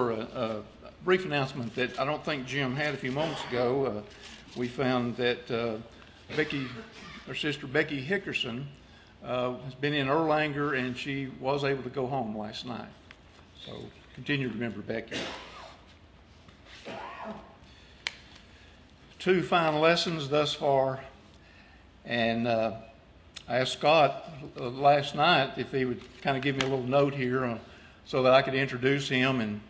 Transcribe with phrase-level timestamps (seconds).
[0.00, 3.84] For a, a brief announcement that I don't think Jim had a few moments ago,
[3.84, 5.76] uh, we found that uh,
[6.34, 6.68] Becky,
[7.26, 8.64] her sister Becky Hickerson,
[9.22, 12.88] uh, has been in Erlanger and she was able to go home last night.
[13.66, 13.72] So
[14.14, 15.18] continue to remember Becky.
[19.18, 21.00] Two fine lessons thus far,
[22.06, 22.72] and uh,
[23.46, 26.86] I asked Scott uh, last night if he would kind of give me a little
[26.86, 27.58] note here uh,
[28.06, 29.60] so that I could introduce him and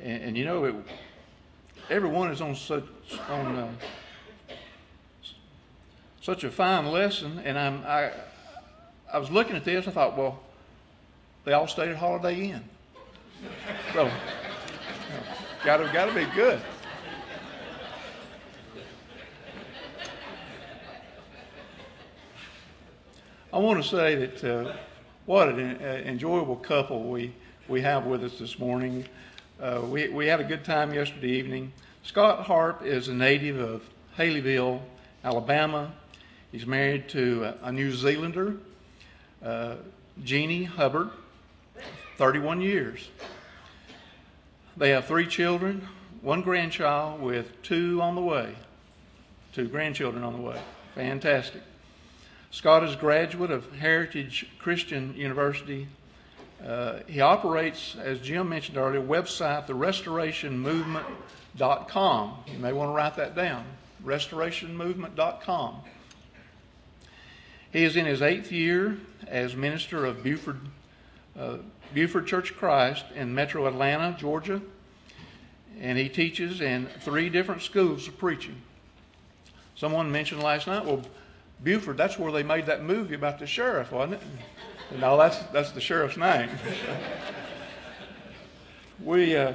[0.00, 0.74] and, and you know, it,
[1.90, 2.84] everyone is on such
[3.28, 3.68] on uh,
[6.20, 8.12] such a fine lesson, and I'm I
[9.12, 9.86] I was looking at this.
[9.86, 10.40] I thought, well,
[11.44, 12.64] they all stayed at Holiday Inn,
[13.92, 14.10] so
[15.64, 16.60] gotta gotta be good.
[23.52, 24.76] I want to say that uh,
[25.24, 27.32] what an uh, enjoyable couple we,
[27.68, 29.06] we have with us this morning.
[29.58, 31.72] Uh, we, we had a good time yesterday evening.
[32.02, 33.82] Scott Harp is a native of
[34.18, 34.82] Haleyville,
[35.24, 35.94] Alabama.
[36.52, 38.56] He's married to a, a New Zealander,
[39.42, 39.76] uh,
[40.22, 41.08] Jeannie Hubbard,
[42.18, 43.08] 31 years.
[44.76, 45.88] They have three children,
[46.20, 48.54] one grandchild with two on the way,
[49.54, 50.60] two grandchildren on the way.
[50.94, 51.62] Fantastic.
[52.50, 55.88] Scott is a graduate of Heritage Christian University
[56.64, 62.38] uh, he operates, as Jim mentioned earlier, website, therestorationmovement.com.
[62.46, 63.66] You may want to write that down,
[64.04, 65.76] restorationmovement.com.
[67.72, 68.96] He is in his eighth year
[69.26, 70.60] as minister of Buford,
[71.38, 71.58] uh,
[71.92, 74.62] Buford Church of Christ in metro Atlanta, Georgia,
[75.78, 78.62] and he teaches in three different schools of preaching.
[79.74, 81.02] Someone mentioned last night, well,
[81.62, 84.22] Buford, that's where they made that movie about the sheriff, wasn't it?
[84.92, 86.48] No, that's, that's the sheriff's name.
[89.04, 89.52] we, uh,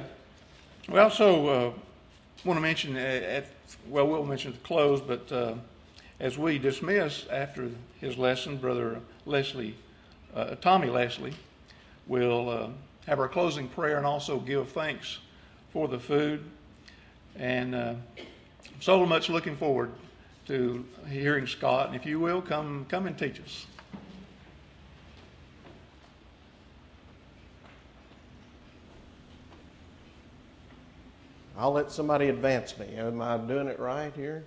[0.88, 1.72] we also uh,
[2.44, 3.46] want to mention, at,
[3.88, 5.54] well, we'll mention at the close, but uh,
[6.20, 9.74] as we dismiss after his lesson, Brother Leslie,
[10.34, 11.34] uh, Tommy Leslie,
[12.06, 12.68] will uh,
[13.06, 15.18] have our closing prayer and also give thanks
[15.72, 16.44] for the food.
[17.36, 17.94] And uh,
[18.80, 19.92] so much looking forward
[20.46, 21.86] to hearing Scott.
[21.86, 23.66] And if you will, come, come and teach us.
[31.62, 32.88] I'll let somebody advance me.
[32.96, 34.42] Am I doing it right here?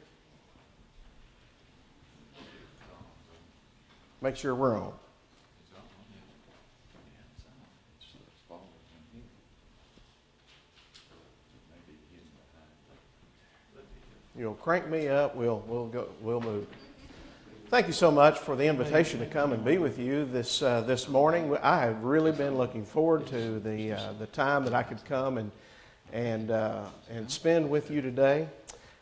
[4.22, 4.92] Make sure we're on.
[14.38, 15.38] You'll crank me up.
[15.38, 16.10] We'll we'll go.
[16.20, 16.68] We'll move.
[17.70, 20.82] Thank you so much for the invitation to come and be with you this uh,
[20.82, 21.56] this morning.
[21.64, 25.38] I have really been looking forward to the uh, the time that I could come
[25.38, 25.50] and
[26.14, 28.48] and, uh, and spend with you today.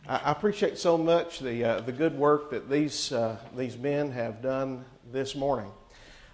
[0.07, 4.41] I, appreciate so much the, uh, the good work that these, uh, these men have
[4.41, 5.71] done this morning.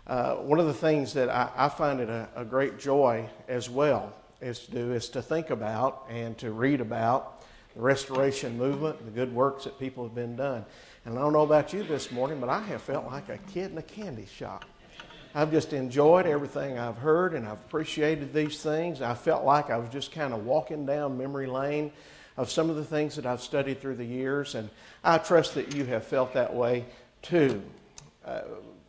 [0.08, 3.70] Uh, one of the things that I, I find it a, a, great joy as
[3.70, 7.44] well is to do is to think about and to read about
[7.76, 10.66] the restoration movement, the good works that people have been done.
[11.06, 13.72] And I don't know about you this morning, but I have felt like a kid
[13.72, 14.66] in a candy shop.
[15.36, 19.02] I've just enjoyed everything I've heard and I've appreciated these things.
[19.02, 21.92] I felt like I was just kind of walking down memory lane
[22.36, 24.70] of some of the things that I've studied through the years, and
[25.04, 26.86] I trust that you have felt that way
[27.22, 27.62] too.
[28.26, 28.42] Uh,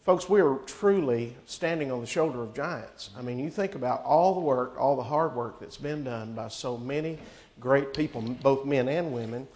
[0.02, 3.10] folks, we are truly standing on the shoulder of giants.
[3.18, 6.32] I mean, you think about all the work, all the hard work that's been done
[6.32, 7.18] by so many
[7.58, 9.48] great people, both men and women,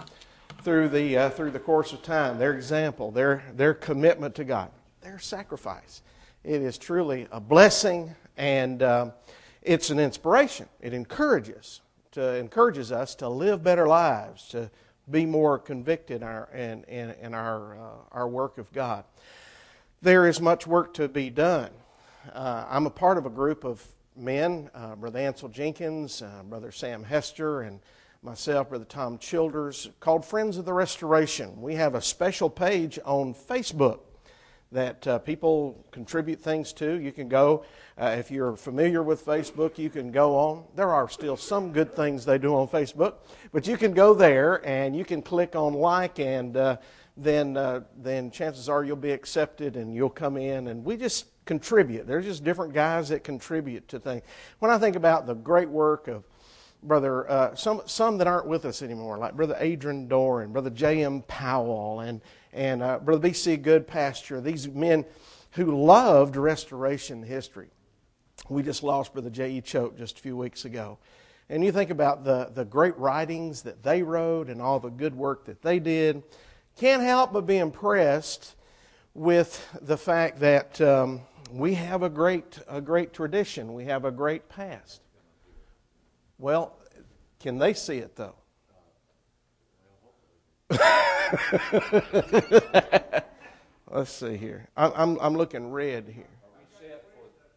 [0.63, 2.37] through the, uh, through the course of time.
[2.39, 4.71] Their example, their, their commitment to God,
[5.03, 6.03] their sacrifice.
[6.45, 9.11] It is truly a blessing and uh,
[9.63, 10.69] it's an inspiration.
[10.79, 11.81] It encourages
[12.13, 14.71] to encourages us to live better lives, to
[15.11, 19.05] be more convicted in our in, in, in our uh, our work of God.
[20.03, 21.71] There is much work to be done.
[22.31, 23.83] Uh, I'm a part of a group of
[24.15, 27.81] men, uh, Brother Ansel Jenkins, uh, Brother Sam Hester, and
[28.23, 31.59] myself, Brother Tom Childers, called Friends of the Restoration.
[31.63, 34.01] We have a special page on Facebook
[34.75, 37.01] that uh, people contribute things to.
[37.01, 37.65] You can go,
[37.97, 40.65] uh, if you're familiar with Facebook, you can go on.
[40.75, 43.15] There are still some good things they do on Facebook,
[43.53, 46.77] but you can go there and you can click on like, and uh,
[47.17, 50.67] then, uh, then chances are you'll be accepted and you'll come in.
[50.67, 52.09] And we just contribute.
[52.09, 54.23] There's just different guys that contribute to things.
[54.59, 56.25] When I think about the great work of
[56.83, 61.23] brother, uh, some some that aren't with us anymore, like brother Adron Doran, brother J.M.
[61.23, 62.21] Powell, and
[62.55, 63.59] and uh, Brother B.C.
[63.59, 65.05] Goodpasture, these men
[65.53, 67.69] who loved restoration history.
[68.49, 69.61] We just lost Brother J.E.
[69.61, 70.99] Choate just a few weeks ago.
[71.49, 75.15] and you think about the, the great writings that they wrote and all the good
[75.15, 76.23] work that they did,
[76.77, 78.55] can't help but be impressed
[79.15, 84.11] with the fact that um, we have a great, a great tradition, we have a
[84.11, 85.01] great past.
[86.39, 86.77] Well,
[87.39, 88.35] can they see it though?
[93.91, 94.69] Let's see here.
[94.77, 96.25] I'm, I'm, I'm looking red here.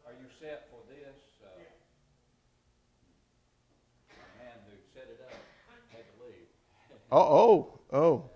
[0.06, 1.16] Are you set for this?
[1.44, 1.50] Uh,
[4.10, 5.34] The man who set it up
[5.92, 6.48] had to leave.
[7.12, 8.30] Oh, oh, oh.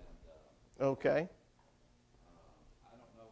[0.80, 1.10] Okay.
[1.10, 3.30] I don't know.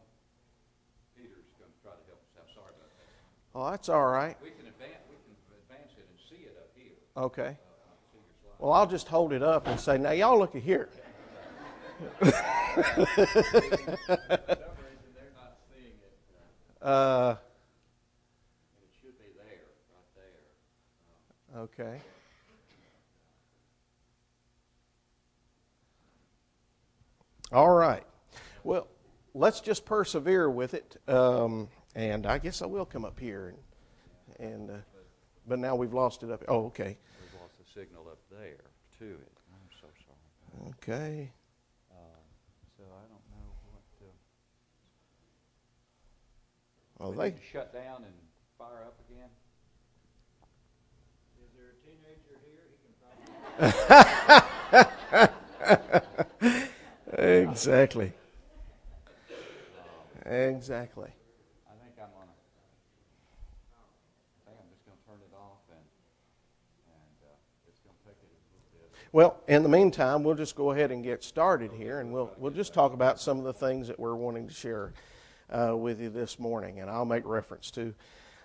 [1.17, 2.47] Peter's going to try to help us out.
[2.55, 3.11] Sorry about that.
[3.55, 4.37] Oh, that's all right.
[4.43, 6.93] We can advance, we can advance it and see it up here.
[7.17, 7.57] Okay.
[7.57, 8.59] Slide.
[8.59, 10.89] Well, I'll just hold it up and say, now, y'all look at here.
[10.93, 11.81] For some reason, they're not seeing it.
[16.83, 17.35] Uh,
[18.83, 20.15] It should be there, right
[21.55, 21.61] there.
[21.63, 22.01] okay.
[27.53, 28.05] All right.
[28.63, 28.87] Well,
[29.35, 30.97] let's just persevere with it.
[31.09, 33.55] Um, and I guess I will come up here.
[34.39, 34.75] And, and uh,
[35.49, 36.45] but now we've lost it up.
[36.49, 36.97] Oh, okay.
[37.21, 38.61] We've lost the signal up there
[39.01, 39.33] to it.
[39.53, 40.75] I'm so sorry.
[40.79, 41.33] Okay.
[41.91, 41.95] Uh,
[42.79, 44.13] So I don't know what, uh,
[47.01, 47.35] Well, they.
[47.51, 48.13] shut down and
[48.59, 49.31] fire up again?
[51.43, 52.69] Is there a teenager here?
[52.77, 52.93] He
[56.45, 56.67] can.
[57.19, 58.13] Exactly.
[60.27, 61.09] Exactly.
[61.67, 62.31] I think I'm gonna,
[64.47, 65.81] I think I'm just gonna turn it off and,
[66.87, 68.37] and, uh, it's gonna take it a
[68.77, 69.09] little bit.
[69.13, 72.53] Well, in the meantime, we'll just go ahead and get started here, and we'll we'll
[72.53, 74.93] just talk about some of the things that we're wanting to share
[75.51, 77.95] uh, with you this morning, and I'll make reference to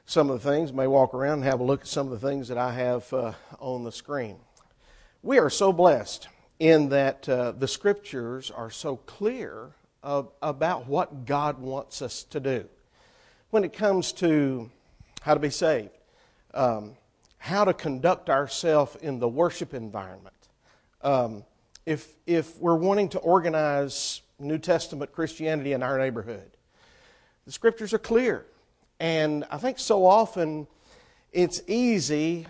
[0.05, 0.73] some of the things.
[0.73, 3.11] May walk around and have a look at some of the things that I have
[3.13, 4.37] uh, on the screen.
[5.23, 6.27] We are so blessed
[6.59, 9.71] in that uh, the scriptures are so clear
[10.03, 12.65] of, about what God wants us to do
[13.49, 14.69] when it comes to
[15.21, 15.89] how to be saved,
[16.53, 16.95] um,
[17.37, 20.35] how to conduct ourselves in the worship environment.
[21.01, 21.43] Um,
[21.85, 26.54] if, if we're wanting to organize New Testament Christianity in our neighborhood,
[27.45, 28.45] the scriptures are clear.
[28.99, 30.67] And I think so often
[31.31, 32.47] it's easy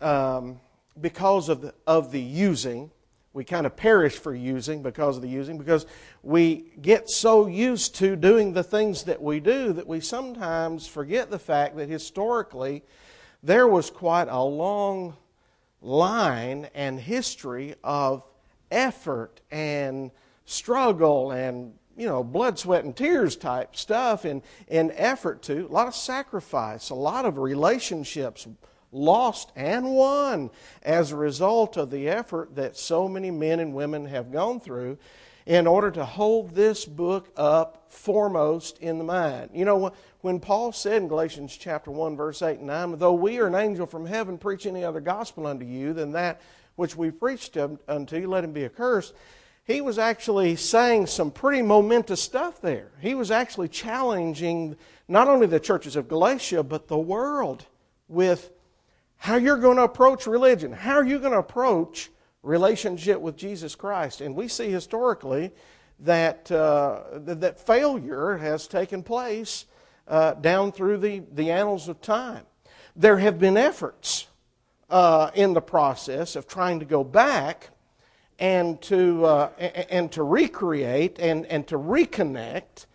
[0.00, 0.60] um,
[1.00, 2.90] because of the, of the using.
[3.34, 5.86] We kind of perish for using because of the using, because
[6.22, 11.30] we get so used to doing the things that we do that we sometimes forget
[11.30, 12.82] the fact that historically
[13.42, 15.16] there was quite a long
[15.80, 18.22] line and history of
[18.70, 20.10] effort and
[20.44, 25.68] struggle and you know blood sweat and tears type stuff and, and effort to a
[25.68, 28.48] lot of sacrifice a lot of relationships
[28.90, 30.50] lost and won
[30.82, 34.98] as a result of the effort that so many men and women have gone through
[35.46, 39.50] in order to hold this book up foremost in the mind.
[39.54, 43.38] You know, when Paul said in Galatians chapter 1, verse 8 and 9, though we
[43.38, 46.40] are an angel from heaven preach any other gospel unto you than that
[46.76, 49.14] which we preached unto you, let him be accursed.
[49.64, 52.90] He was actually saying some pretty momentous stuff there.
[53.00, 54.76] He was actually challenging
[55.06, 57.66] not only the churches of Galatia, but the world
[58.08, 58.50] with
[59.18, 60.72] how you're going to approach religion.
[60.72, 62.10] How are you going to approach
[62.42, 64.20] relationship with Jesus Christ?
[64.20, 65.52] And we see historically
[66.00, 69.66] that, uh, that failure has taken place
[70.08, 72.44] uh, down through the, the annals of time.
[72.96, 74.26] There have been efforts
[74.90, 77.70] uh, in the process of trying to go back
[78.42, 82.86] and to, uh, and to recreate and, and to reconnect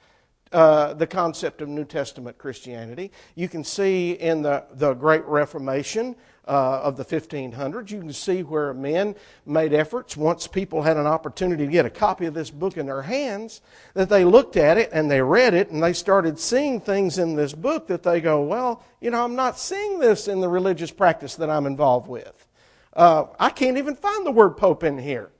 [0.51, 3.13] uh, the concept of New Testament Christianity.
[3.35, 6.17] You can see in the, the Great Reformation
[6.49, 11.07] uh, of the 1500s, you can see where men made efforts once people had an
[11.07, 13.61] opportunity to get a copy of this book in their hands,
[13.93, 17.35] that they looked at it and they read it and they started seeing things in
[17.35, 20.91] this book that they go, well, you know, I'm not seeing this in the religious
[20.91, 22.45] practice that I'm involved with.
[22.91, 25.31] Uh, I can't even find the word Pope in here.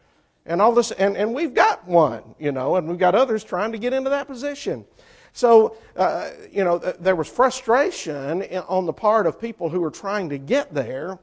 [0.48, 3.74] And all this, and, and we've got one, you know, and we've got others trying
[3.74, 4.86] to get into that position.
[5.34, 9.92] So, uh, you know, th- there was frustration on the part of people who were
[9.92, 11.20] trying to get there.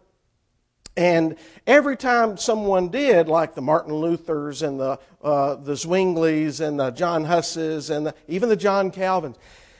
[0.97, 6.79] And every time someone did, like the Martin Luthers and the, uh, the Zwinglis and
[6.79, 9.37] the John Husses and the, even the John Calvins,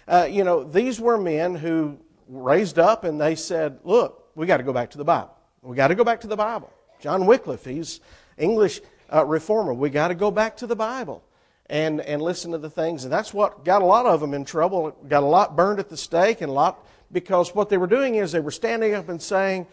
[0.09, 1.99] uh, you know, these were men who
[2.29, 5.37] raised up and they said, look, we got to go back to the Bible.
[5.63, 6.73] We got to go back to the Bible.
[6.99, 8.01] John Wycliffe, he's
[8.37, 8.81] English
[9.13, 9.75] uh, reformer.
[9.75, 11.23] We got to go back to the Bible
[11.67, 13.05] and, and listen to the things.
[13.05, 14.91] And that's what got a lot of them in trouble.
[15.09, 18.17] Got a lot burned at the stake, and a lot because what they were doing
[18.17, 19.67] is they were standing up and saying,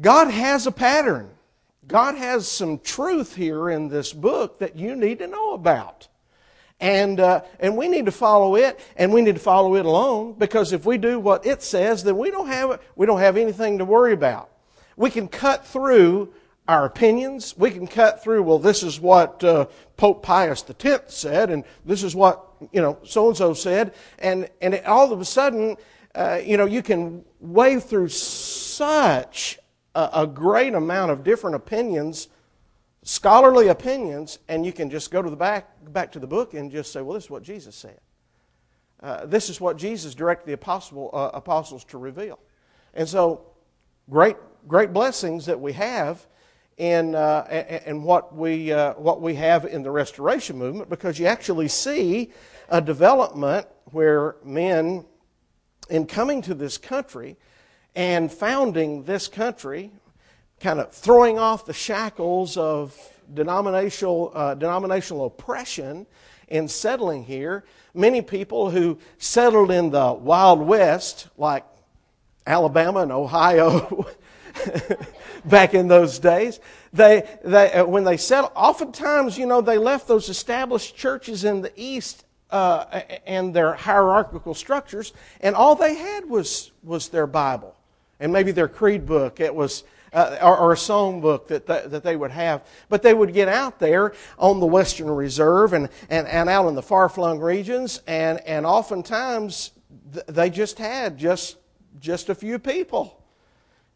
[0.00, 1.30] God has a pattern.
[1.86, 6.08] God has some truth here in this book that you need to know about.
[6.78, 10.34] And, uh, and we need to follow it, and we need to follow it alone,
[10.38, 13.78] because if we do what it says, then we don't have, we don't have anything
[13.78, 14.48] to worry about.
[14.96, 16.32] We can cut through
[16.68, 17.56] our opinions.
[17.56, 22.02] We can cut through, well, this is what uh, Pope Pius X said, and this
[22.02, 23.94] is what, you know, so and so said.
[24.18, 25.76] And, and it, all of a sudden,
[26.14, 29.58] uh, you know, you can wade through such
[29.94, 32.28] a, a great amount of different opinions,
[33.02, 36.70] scholarly opinions, and you can just go to the back, back to the book and
[36.70, 37.98] just say, well, this is what Jesus said.
[39.02, 42.38] Uh, this is what Jesus directed the apostle, uh, apostles to reveal.
[42.92, 43.46] And so,
[44.10, 44.36] great,
[44.68, 46.26] great blessings that we have
[46.80, 47.44] in, uh,
[47.88, 52.32] what, we, uh, what we have in the restoration movement because you actually see
[52.70, 55.04] a development where men,
[55.90, 57.36] in coming to this country,
[57.94, 59.90] and founding this country,
[60.58, 62.96] kind of throwing off the shackles of
[63.34, 66.06] denominational, uh, denominational oppression
[66.48, 67.62] and settling here.
[67.92, 71.66] Many people who settled in the Wild West, like
[72.46, 74.06] Alabama and Ohio,
[75.44, 76.60] back in those days,
[76.92, 81.62] they, they, uh, when they settled, oftentimes, you know, they left those established churches in
[81.62, 87.76] the East uh, and their hierarchical structures, and all they had was, was their Bible
[88.18, 89.40] and maybe their creed book.
[89.40, 92.66] It was uh, or, or, a song book that, that, they would have.
[92.88, 96.74] But they would get out there on the Western Reserve and, and, and out in
[96.74, 99.70] the far flung regions, and, and oftentimes
[100.12, 101.58] th- they just had just,
[102.00, 103.19] just a few people.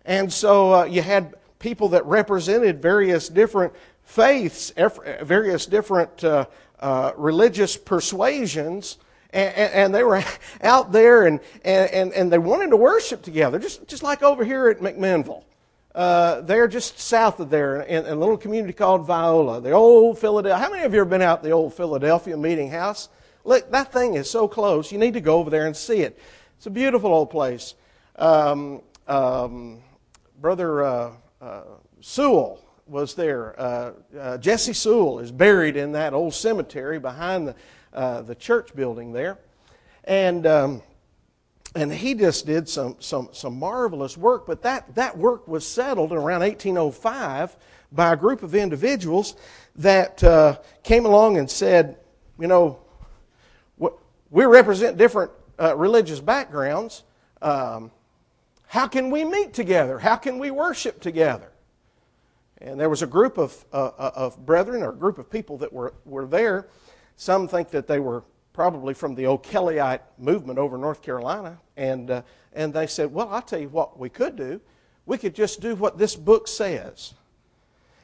[0.05, 4.73] And so uh, you had people that represented various different faiths,
[5.23, 6.47] various different uh,
[6.81, 8.99] uh religious persuasions
[9.35, 10.23] and, and, they were
[10.63, 14.69] out there and, and, and they wanted to worship together, just, just like over here
[14.69, 15.43] at McMinnville.
[15.95, 20.59] Uh, they're just south of there in, a little community called Viola, the old Philadelphia.
[20.59, 23.09] How many of you have been out the old Philadelphia meeting house?
[23.45, 24.91] Look, that thing is so close.
[24.91, 26.19] You need to go over there and see it.
[26.57, 27.75] It's a beautiful old place.
[28.17, 29.83] Um, um,
[30.45, 31.63] Brother uh, uh,
[32.03, 33.59] Sewell was there.
[33.59, 37.55] Uh, uh, Jesse Sewell is buried in that old cemetery behind the
[37.95, 39.39] uh, the church building there.
[40.05, 40.83] And, um,
[41.75, 46.13] and he just did some, some, some marvelous work, but that, that work was settled
[46.13, 47.57] around 1805
[47.93, 49.37] by a group of individuals
[49.77, 51.97] that uh, came along and said,
[52.39, 52.81] you know,
[54.31, 57.03] we represent different uh, religious backgrounds.
[57.41, 57.91] Um,
[58.75, 60.01] how can we meet together?
[60.01, 61.53] How can we worship together?
[62.59, 65.59] And there was a group of, uh, uh of brethren or a group of people
[65.59, 66.67] that were, were there
[67.15, 71.61] some think that they were probably from the O'Kellyite movement over North Carolina.
[71.77, 74.61] And, uh, and they said, Well, I'll tell you what we could do.
[75.07, 77.15] We could just do what this book says.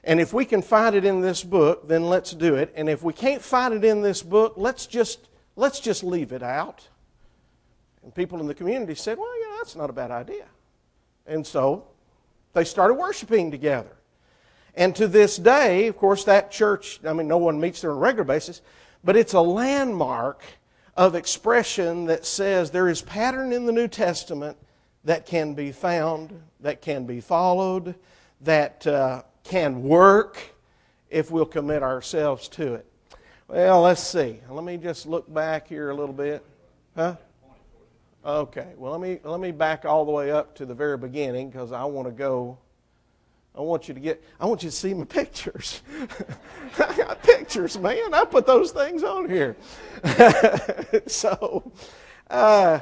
[0.04, 2.72] And if we can find it in this book, then let's do it.
[2.76, 6.44] And if we can't find it in this book, let's just, let's just leave it
[6.44, 6.86] out.
[8.04, 10.44] And people in the community said, Well, yeah, that's not a bad idea.
[11.30, 11.86] And so
[12.54, 13.96] they started worshiping together.
[14.74, 17.96] And to this day, of course, that church, I mean, no one meets there on
[17.96, 18.62] a regular basis,
[19.04, 20.42] but it's a landmark
[20.96, 24.56] of expression that says there is pattern in the New Testament
[25.04, 27.94] that can be found, that can be followed,
[28.40, 30.38] that uh, can work
[31.10, 32.86] if we'll commit ourselves to it.
[33.46, 34.40] Well, let's see.
[34.48, 36.44] Let me just look back here a little bit.
[36.96, 37.16] Huh?
[38.24, 38.72] Okay.
[38.76, 41.72] Well, let me let me back all the way up to the very beginning because
[41.72, 42.58] I want to go
[43.54, 45.82] I want you to get, I want you to see my pictures.
[46.78, 48.14] I got pictures, man.
[48.14, 49.56] I put those things on here.
[51.06, 51.72] so,
[52.30, 52.80] uh,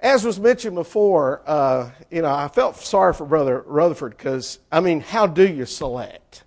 [0.00, 4.80] as was mentioned before, uh, you know, I felt sorry for Brother Rutherford because, I
[4.80, 6.44] mean, how do you select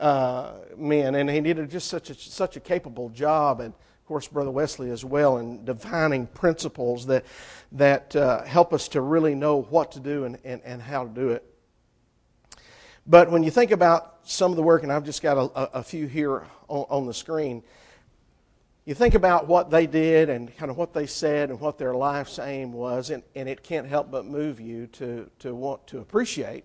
[0.00, 1.14] uh, men?
[1.14, 4.90] And he did just such a, such a capable job, and of course, Brother Wesley
[4.90, 7.24] as well, in defining principles that,
[7.74, 11.10] that uh, help us to really know what to do and, and, and how to
[11.10, 11.44] do it.
[13.06, 15.82] But when you think about some of the work, and I've just got a, a
[15.82, 17.62] few here on, on, the screen,
[18.86, 21.94] you think about what they did and kind of what they said and what their
[21.94, 25.98] life's aim was, and, and it can't help but move you to, to want to
[25.98, 26.64] appreciate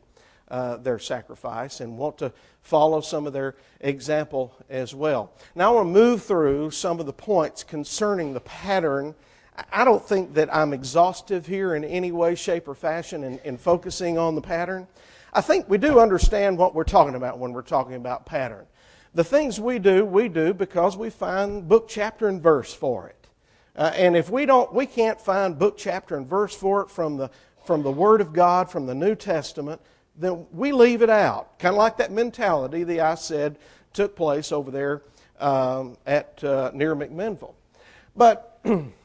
[0.50, 5.34] uh, their sacrifice and want to follow some of their example as well.
[5.56, 9.16] Now, I want to move through some of the points concerning the pattern.
[9.72, 13.58] I don't think that I'm exhaustive here in any way, shape, or fashion in, in
[13.58, 14.88] focusing on the pattern.
[15.34, 18.66] I think we do understand what we're talking about when we're talking about pattern.
[19.14, 23.28] The things we do, we do because we find book, chapter, and verse for it.
[23.76, 27.18] Uh, and if we don't, we can't find book, chapter, and verse for it from
[27.18, 27.30] the,
[27.66, 29.82] from the Word of God, from the New Testament,
[30.16, 31.58] then we leave it out.
[31.60, 33.58] Kind of like that mentality that I said
[33.94, 35.02] took place over there
[35.40, 37.54] um, at uh, near McMinnville.
[38.16, 38.60] But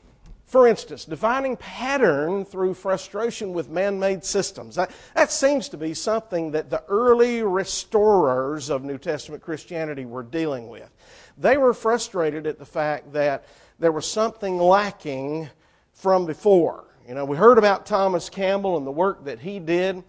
[0.47, 4.77] for instance, defining pattern through frustration with man made systems.
[4.77, 10.23] That, that seems to be something that the early restorers of New Testament Christianity were
[10.23, 10.91] dealing with.
[11.39, 13.47] They were frustrated at the fact that
[13.79, 15.49] there was something lacking
[15.93, 16.85] from before.
[17.09, 20.05] You know, we heard about Thomas Campbell and the work that he did,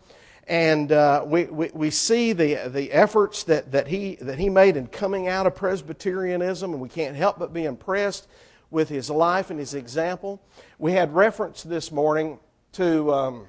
[0.48, 4.78] and uh, we, we, we, see the, the efforts that, that, he, that he made
[4.78, 8.28] in coming out of Presbyterianism, and we can't help but be impressed
[8.72, 10.42] with his life and his example.
[10.80, 12.40] We had reference this morning
[12.74, 13.48] to, um,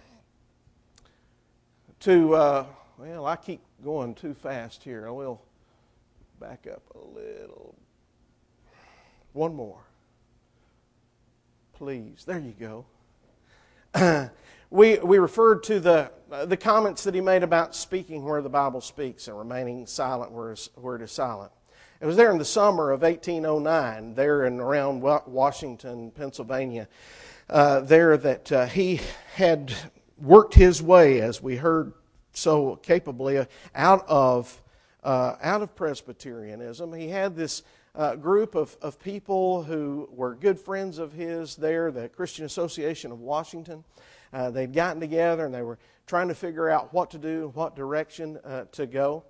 [2.00, 2.66] to uh,
[2.98, 5.06] well, I keep going too fast here.
[5.06, 5.42] I will
[6.40, 7.74] back up a little.
[9.32, 9.80] One more.
[11.74, 12.24] Please.
[12.24, 12.86] There you go.
[14.70, 18.48] we, we referred to the, uh, the comments that he made about speaking where the
[18.48, 21.52] Bible speaks and remaining silent where, where it is silent.
[21.98, 26.88] It was there in the summer of 1809, there in around Washington, Pennsylvania,
[27.48, 29.00] uh, there that uh, he
[29.34, 29.72] had
[30.18, 31.94] worked his way, as we heard
[32.34, 34.62] so capably, uh, out of
[35.04, 36.92] uh, out of Presbyterianism.
[36.92, 37.62] He had this
[37.94, 43.10] uh, group of, of people who were good friends of his there, the Christian Association
[43.10, 43.84] of Washington.
[44.34, 47.74] Uh, they'd gotten together and they were trying to figure out what to do, what
[47.74, 48.38] direction
[48.72, 49.24] to go.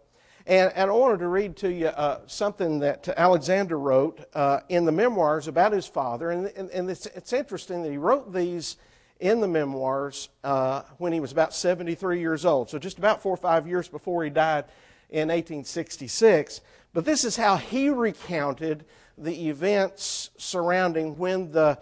[0.46, 4.84] And, and I wanted to read to you uh, something that Alexander wrote uh, in
[4.84, 6.30] the memoirs about his father.
[6.30, 8.76] And, and, and it's, it's, interesting that he wrote these
[9.18, 12.70] in the memoirs uh, when he was about 73 years old.
[12.70, 14.66] So just about four or five years before he died
[15.10, 16.60] in 1866.
[16.92, 18.84] But this is how he recounted
[19.18, 21.78] the events surrounding when the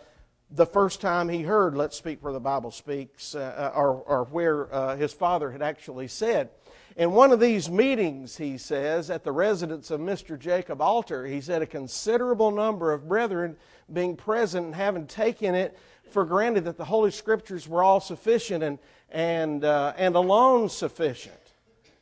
[0.50, 4.73] the first time he heard, let's speak where the Bible speaks, uh, or, or where
[4.73, 6.50] uh, his father had actually said,
[6.96, 10.38] in one of these meetings, he says, at the residence of Mr.
[10.38, 13.57] Jacob Alter, he said a considerable number of brethren
[13.92, 15.76] being present and having taken it
[16.11, 18.78] for granted that the Holy Scriptures were all sufficient and,
[19.11, 21.35] and, uh, and alone sufficient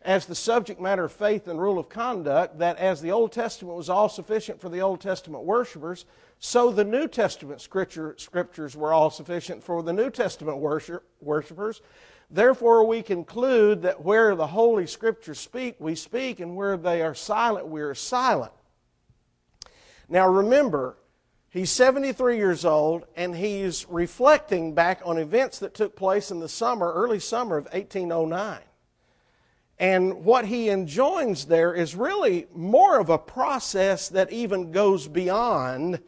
[0.05, 3.76] as the subject matter of faith and rule of conduct, that as the Old Testament
[3.76, 6.05] was all sufficient for the Old Testament worshippers,
[6.38, 11.83] so the New Testament scripture, scriptures were all sufficient for the New Testament worship, worshippers.
[12.35, 17.14] Therefore, we conclude that where the Holy Scriptures speak, we speak, and where they are
[17.14, 18.53] silent, we are silent.
[20.09, 20.97] Now, remember,
[21.51, 26.49] he's 73 years old, and he's reflecting back on events that took place in the
[26.49, 28.61] summer, early summer of 1809.
[29.79, 36.01] And what he enjoins there is really more of a process that even goes beyond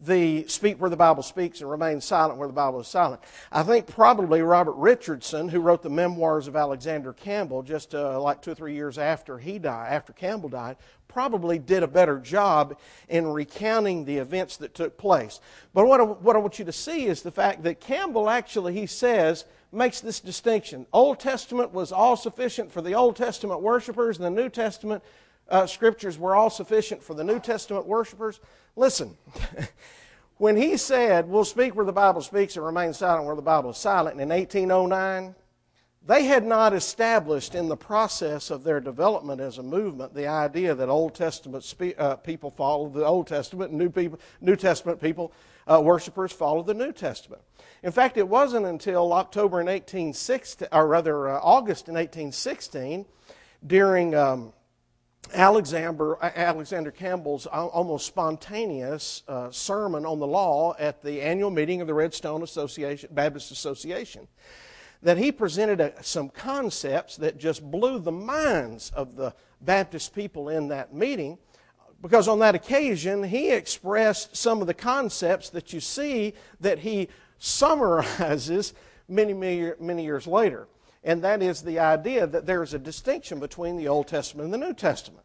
[0.00, 3.20] the speak where the Bible speaks and remain silent where the Bible is silent.
[3.50, 8.40] I think probably Robert Richardson, who wrote the memoirs of Alexander Campbell just uh, like
[8.40, 10.76] two or three years after he died, after Campbell died,
[11.08, 15.40] probably did a better job in recounting the events that took place.
[15.74, 18.74] But what I, what I want you to see is the fact that Campbell actually,
[18.74, 20.86] he says, makes this distinction.
[20.92, 25.02] Old Testament was all sufficient for the Old Testament worshippers, and the New Testament
[25.48, 28.40] uh, scriptures were all sufficient for the New Testament worshippers.
[28.78, 29.16] Listen,
[30.38, 33.70] when he said, We'll speak where the Bible speaks and remain silent where the Bible
[33.70, 35.34] is silent in 1809,
[36.06, 40.76] they had not established in the process of their development as a movement the idea
[40.76, 45.00] that Old Testament spe- uh, people follow the Old Testament and New, people, New Testament
[45.00, 45.32] people,
[45.66, 47.42] uh, worshippers, follow the New Testament.
[47.82, 53.04] In fact, it wasn't until October in 1816, or rather uh, August in 1816,
[53.66, 54.52] during um,
[55.34, 61.86] Alexander, Alexander Campbell's almost spontaneous uh, sermon on the law at the annual meeting of
[61.86, 64.26] the Redstone Association, Baptist Association
[65.02, 70.48] that he presented a, some concepts that just blew the minds of the Baptist people
[70.48, 71.38] in that meeting
[72.00, 77.08] because on that occasion he expressed some of the concepts that you see that he
[77.38, 78.74] summarizes
[79.08, 80.68] many, many, many years later
[81.08, 84.52] and that is the idea that there is a distinction between the Old Testament and
[84.52, 85.24] the New Testament.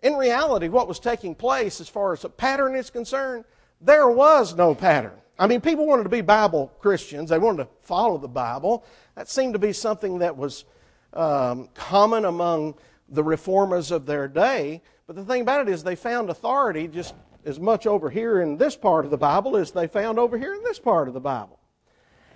[0.00, 3.44] In reality, what was taking place as far as a pattern is concerned,
[3.80, 5.18] there was no pattern.
[5.36, 8.84] I mean, people wanted to be Bible Christians, they wanted to follow the Bible.
[9.16, 10.64] That seemed to be something that was
[11.12, 12.76] um, common among
[13.08, 14.80] the reformers of their day.
[15.08, 18.58] But the thing about it is, they found authority just as much over here in
[18.58, 21.20] this part of the Bible as they found over here in this part of the
[21.20, 21.58] Bible.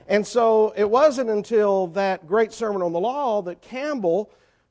[0.08, 4.30] And so it wasn't until that great sermon on the law that Campbell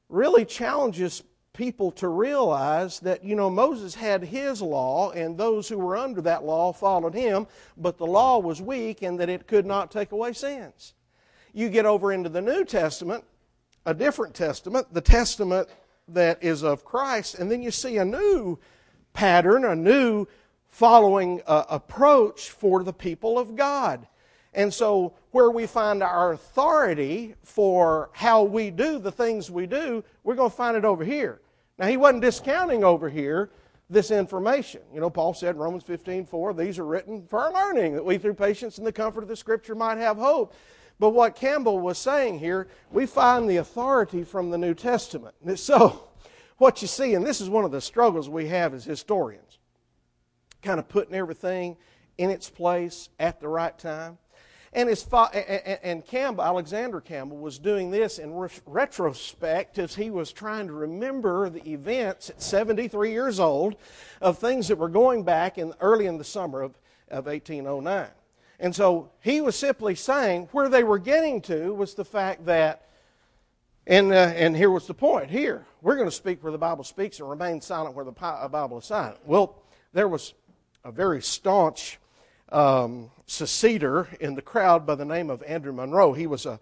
[0.09, 5.77] really challenges people to realize that, you know, Moses had his law and those who
[5.77, 9.65] were under that law followed him, but the law was weak and that it could
[9.65, 10.93] not take away sins.
[11.53, 13.23] You get over into the New Testament,
[13.85, 15.67] a different testament, the testament
[16.07, 18.59] that is of Christ, and then you see a new
[19.13, 20.27] pattern, a new
[20.69, 24.07] following uh, approach for the people of God.
[24.53, 30.03] And so, where we find our authority for how we do the things we do,
[30.23, 31.41] we're going to find it over here.
[31.77, 33.51] Now, he wasn't discounting over here
[33.89, 34.81] this information.
[34.93, 38.05] You know, Paul said in Romans 15 4, these are written for our learning, that
[38.05, 40.53] we through patience and the comfort of the Scripture might have hope.
[40.99, 45.35] But what Campbell was saying here, we find the authority from the New Testament.
[45.57, 46.03] So,
[46.57, 49.59] what you see, and this is one of the struggles we have as historians,
[50.61, 51.77] kind of putting everything
[52.17, 54.17] in its place at the right time.
[54.71, 60.11] And, his fa- and Campbell, Alexander Campbell, was doing this in re- retrospect as he
[60.11, 63.75] was trying to remember the events at 73 years old
[64.21, 66.77] of things that were going back in early in the summer of,
[67.09, 68.09] of 1809.
[68.59, 72.87] And so he was simply saying where they were getting to was the fact that,
[73.87, 76.83] and, uh, and here was the point here, we're going to speak where the Bible
[76.83, 79.17] speaks and remain silent where the Bible is silent.
[79.25, 79.55] Well,
[79.93, 80.33] there was
[80.83, 81.99] a very staunch
[82.51, 86.13] um, seceder in the crowd by the name of Andrew Munro.
[86.13, 86.59] He was a,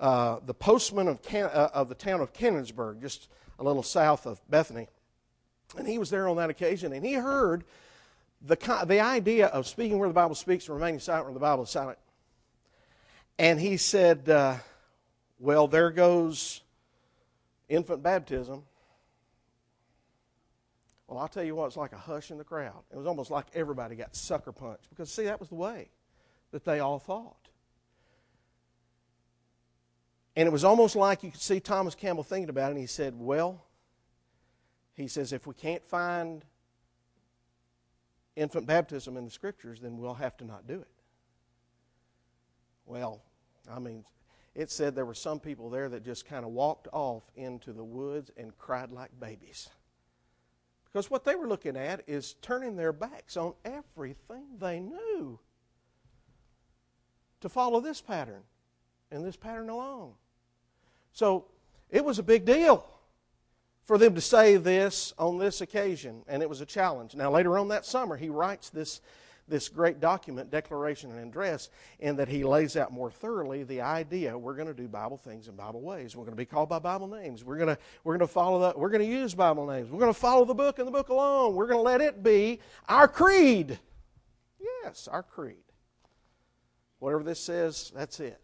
[0.00, 3.28] uh, the postman of, Can- uh, of the town of Canonsburg, just
[3.58, 4.88] a little south of Bethany.
[5.76, 7.64] And he was there on that occasion, and he heard
[8.42, 11.64] the, the idea of speaking where the Bible speaks and remaining silent where the Bible
[11.64, 11.98] is silent.
[13.38, 14.56] And he said, uh,
[15.38, 16.62] Well, there goes
[17.68, 18.64] infant baptism.
[21.06, 22.82] Well, I'll tell you what, it's like a hush in the crowd.
[22.90, 25.88] It was almost like everybody got sucker punched because, see, that was the way
[26.50, 27.48] that they all thought.
[30.36, 32.86] And it was almost like you could see Thomas Campbell thinking about it, and he
[32.86, 33.64] said, Well,
[34.98, 36.44] he says, if we can't find
[38.34, 40.88] infant baptism in the scriptures, then we'll have to not do it.
[42.84, 43.22] Well,
[43.70, 44.04] I mean,
[44.56, 47.84] it said there were some people there that just kind of walked off into the
[47.84, 49.68] woods and cried like babies.
[50.84, 55.38] Because what they were looking at is turning their backs on everything they knew
[57.40, 58.42] to follow this pattern
[59.10, 60.12] and this pattern alone.
[61.12, 61.46] So
[61.90, 62.84] it was a big deal
[63.84, 67.14] for them to say this on this occasion, and it was a challenge.
[67.14, 69.00] Now, later on that summer, he writes this
[69.48, 74.36] this great document, Declaration and Address, in that he lays out more thoroughly the idea
[74.36, 76.14] we're going to do Bible things in Bible ways.
[76.14, 77.44] We're going to be called by Bible names.
[77.44, 78.78] We're going to, we're going to follow that.
[78.78, 79.90] We're going to use Bible names.
[79.90, 81.54] We're going to follow the book and the book alone.
[81.54, 83.78] We're going to let it be our creed.
[84.60, 85.56] Yes, our creed.
[86.98, 88.40] Whatever this says, that's it.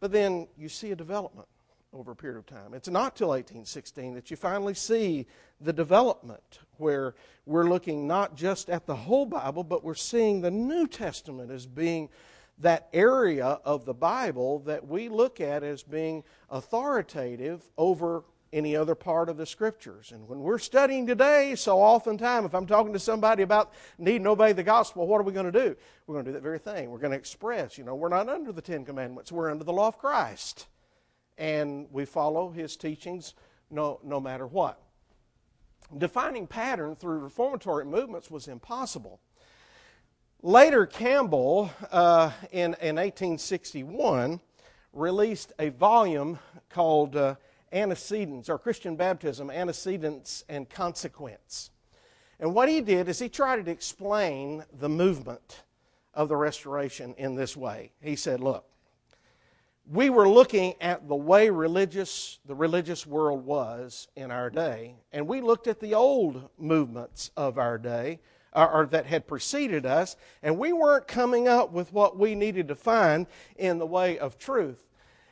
[0.00, 1.48] But then you see a development
[1.92, 2.74] over a period of time.
[2.74, 5.26] It's not till 1816 that you finally see
[5.60, 7.14] the development where
[7.46, 11.66] we're looking not just at the whole Bible, but we're seeing the New Testament as
[11.66, 12.10] being
[12.58, 18.24] that area of the Bible that we look at as being authoritative over
[18.56, 20.12] any other part of the Scriptures.
[20.12, 24.30] And when we're studying today, so oftentimes, if I'm talking to somebody about needing to
[24.30, 25.76] obey the gospel, what are we going to do?
[26.06, 26.90] We're going to do that very thing.
[26.90, 29.72] We're going to express, you know, we're not under the Ten Commandments, we're under the
[29.72, 30.66] law of Christ
[31.38, 33.34] and we follow his teachings
[33.70, 34.80] no, no matter what.
[35.96, 39.20] Defining pattern through reformatory movements was impossible.
[40.42, 44.40] Later, Campbell, uh, in, in 1861,
[44.92, 46.38] released a volume
[46.70, 47.36] called uh,
[47.72, 51.70] Antecedents, or Christian Baptism, Antecedents and Consequence.
[52.38, 55.62] And what he did is he tried to explain the movement
[56.14, 57.92] of the Restoration in this way.
[58.00, 58.64] He said, Look,
[59.88, 65.28] we were looking at the way religious the religious world was in our day and
[65.28, 68.18] we looked at the old movements of our day
[68.52, 72.66] or, or, that had preceded us and we weren't coming up with what we needed
[72.66, 73.26] to find
[73.56, 74.85] in the way of truth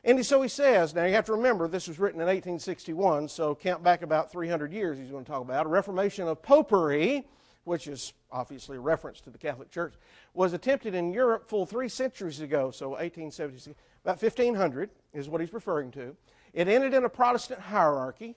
[0.04, 3.54] and so he says now you have to remember this was written in 1861 so
[3.54, 7.26] count back about 300 years he's going to talk about a reformation of popery
[7.64, 9.94] which is obviously a reference to the catholic church
[10.34, 15.54] was attempted in europe full three centuries ago so 1876 about 1500 is what he's
[15.54, 16.14] referring to.
[16.52, 18.36] It ended in a Protestant hierarchy.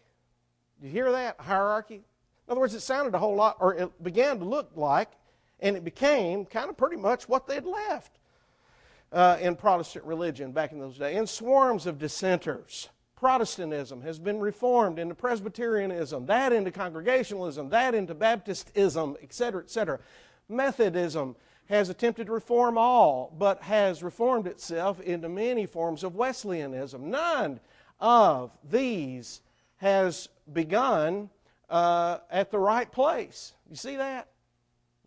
[0.80, 1.36] Did you hear that?
[1.40, 1.96] Hierarchy?
[1.96, 5.10] In other words, it sounded a whole lot, or it began to look like,
[5.60, 8.17] and it became kind of pretty much what they'd left
[9.12, 11.18] uh, in Protestant religion back in those days.
[11.18, 12.90] In swarms of dissenters.
[13.16, 20.00] Protestantism has been reformed into Presbyterianism, that into Congregationalism, that into Baptistism, etc., etc.
[20.50, 21.36] Methodism
[21.68, 27.10] has attempted to reform all, but has reformed itself into many forms of Wesleyanism.
[27.10, 27.60] None
[28.00, 29.42] of these
[29.78, 31.30] has begun
[31.70, 33.54] uh, at the right place.
[33.70, 34.28] You see that?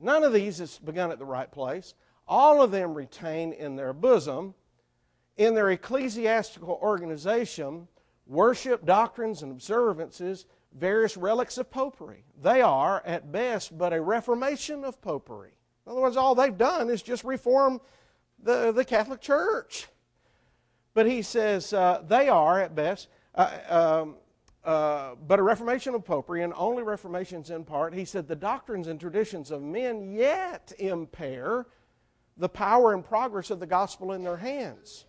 [0.00, 1.94] None of these has begun at the right place.
[2.30, 4.54] All of them retain in their bosom,
[5.36, 7.88] in their ecclesiastical organization,
[8.24, 12.22] worship, doctrines, and observances, various relics of popery.
[12.40, 15.50] They are, at best, but a reformation of popery.
[15.84, 17.80] In other words, all they've done is just reform
[18.40, 19.88] the, the Catholic Church.
[20.94, 24.14] But he says uh, they are, at best, uh, um,
[24.64, 27.92] uh, but a reformation of popery, and only reformations in part.
[27.92, 31.66] He said the doctrines and traditions of men yet impair
[32.36, 35.04] the power and progress of the gospel in their hands.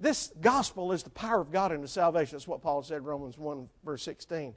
[0.00, 2.36] This gospel is the power of God into salvation.
[2.36, 4.54] That's what Paul said, Romans 1, verse 16.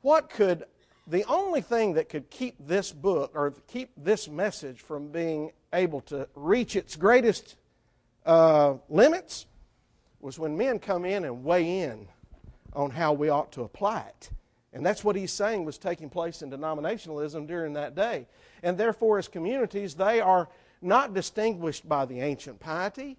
[0.00, 0.64] What could,
[1.06, 6.00] the only thing that could keep this book or keep this message from being able
[6.02, 7.56] to reach its greatest
[8.24, 9.46] uh, limits
[10.20, 12.08] was when men come in and weigh in
[12.72, 14.30] on how we ought to apply it.
[14.72, 18.26] And that's what he's saying was taking place in denominationalism during that day.
[18.62, 20.48] And therefore, as communities, they are
[20.82, 23.16] not distinguished by the ancient piety,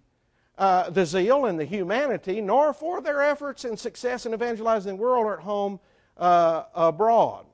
[0.57, 5.01] uh, the zeal, and the humanity, nor for their efforts and success in evangelizing the
[5.01, 5.79] world or at home
[6.17, 7.45] uh, abroad.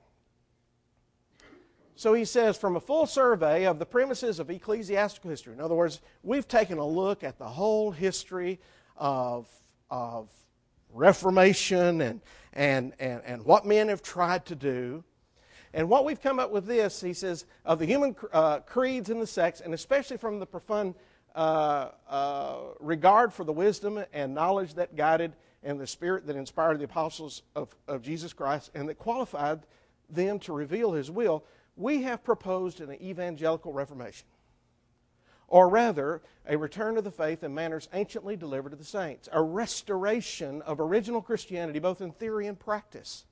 [1.96, 5.76] So he says, from a full survey of the premises of ecclesiastical history, in other
[5.76, 8.60] words, we've taken a look at the whole history
[8.96, 9.48] of,
[9.92, 10.30] of
[10.94, 12.22] Reformation and,
[12.54, 15.04] and, and, and what men have tried to do.
[15.74, 19.22] And what we've come up with this, he says, of the human uh, creeds and
[19.22, 20.96] the sects, and especially from the profound
[21.36, 26.80] uh, uh, regard for the wisdom and knowledge that guided and the spirit that inspired
[26.80, 29.62] the apostles of, of Jesus Christ and that qualified
[30.10, 31.44] them to reveal his will,
[31.76, 34.26] we have proposed an evangelical reformation
[35.50, 39.42] or rather, a return to the faith in manners anciently delivered to the saints, a
[39.42, 43.26] restoration of original Christianity, both in theory and practice.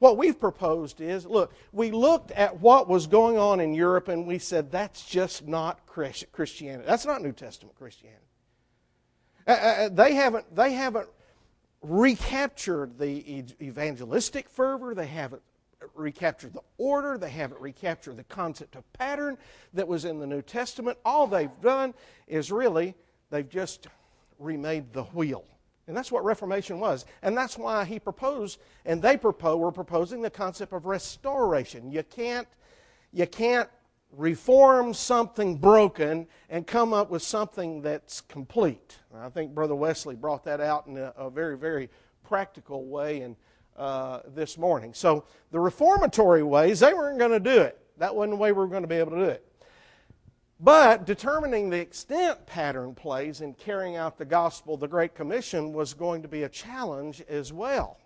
[0.00, 4.26] What we've proposed is look, we looked at what was going on in Europe and
[4.26, 6.84] we said that's just not Christianity.
[6.86, 8.24] That's not New Testament Christianity.
[9.46, 11.08] Uh, uh, uh, they, haven't, they haven't
[11.82, 15.42] recaptured the evangelistic fervor, they haven't
[15.94, 19.36] recaptured the order, they haven't recaptured the concept of pattern
[19.74, 20.96] that was in the New Testament.
[21.04, 21.92] All they've done
[22.26, 22.94] is really,
[23.28, 23.86] they've just
[24.38, 25.44] remade the wheel.
[25.90, 27.04] And that's what Reformation was.
[27.20, 31.90] And that's why he proposed, and they propose, were proposing the concept of restoration.
[31.90, 32.46] You can't,
[33.12, 33.68] you can't
[34.16, 38.98] reform something broken and come up with something that's complete.
[39.12, 41.90] I think Brother Wesley brought that out in a, a very, very
[42.22, 43.34] practical way and
[43.76, 44.94] uh, this morning.
[44.94, 47.84] So the reformatory ways, they weren't going to do it.
[47.98, 49.44] That wasn't the way we were going to be able to do it.
[50.62, 55.94] But determining the extent pattern plays in carrying out the gospel, the Great Commission, was
[55.94, 57.98] going to be a challenge as well.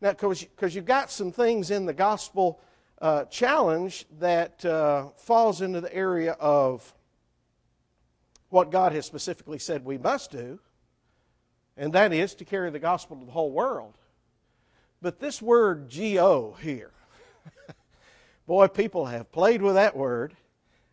[0.00, 2.60] Now, because you've got some things in the gospel
[3.00, 6.94] uh, challenge that uh, falls into the area of
[8.48, 10.60] what God has specifically said we must do,
[11.76, 13.98] and that is to carry the gospel to the whole world.
[15.00, 16.92] But this word G-O here,
[18.46, 20.36] boy, people have played with that word,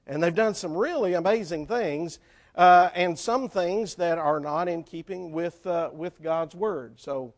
[0.10, 2.20] and they've done some really amazing things,
[2.56, 7.00] uh, and some things that are not in keeping with, uh, with God's word.
[7.00, 7.34] So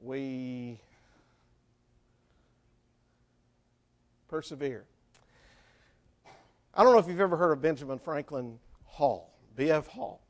[0.00, 0.80] we
[4.26, 4.84] persevere.
[6.74, 9.86] I don't know if you've ever heard of Benjamin Franklin Hall, B.F.
[9.86, 10.22] Hall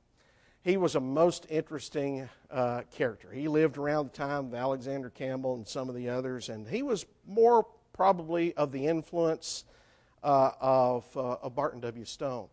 [0.62, 3.32] he was a most interesting uh, character.
[3.32, 6.82] He lived around the time of Alexander Campbell and some of the others, and he
[6.82, 9.64] was more probably of the influence
[10.22, 12.04] uh, of, uh, of Barton W.
[12.04, 12.48] Stone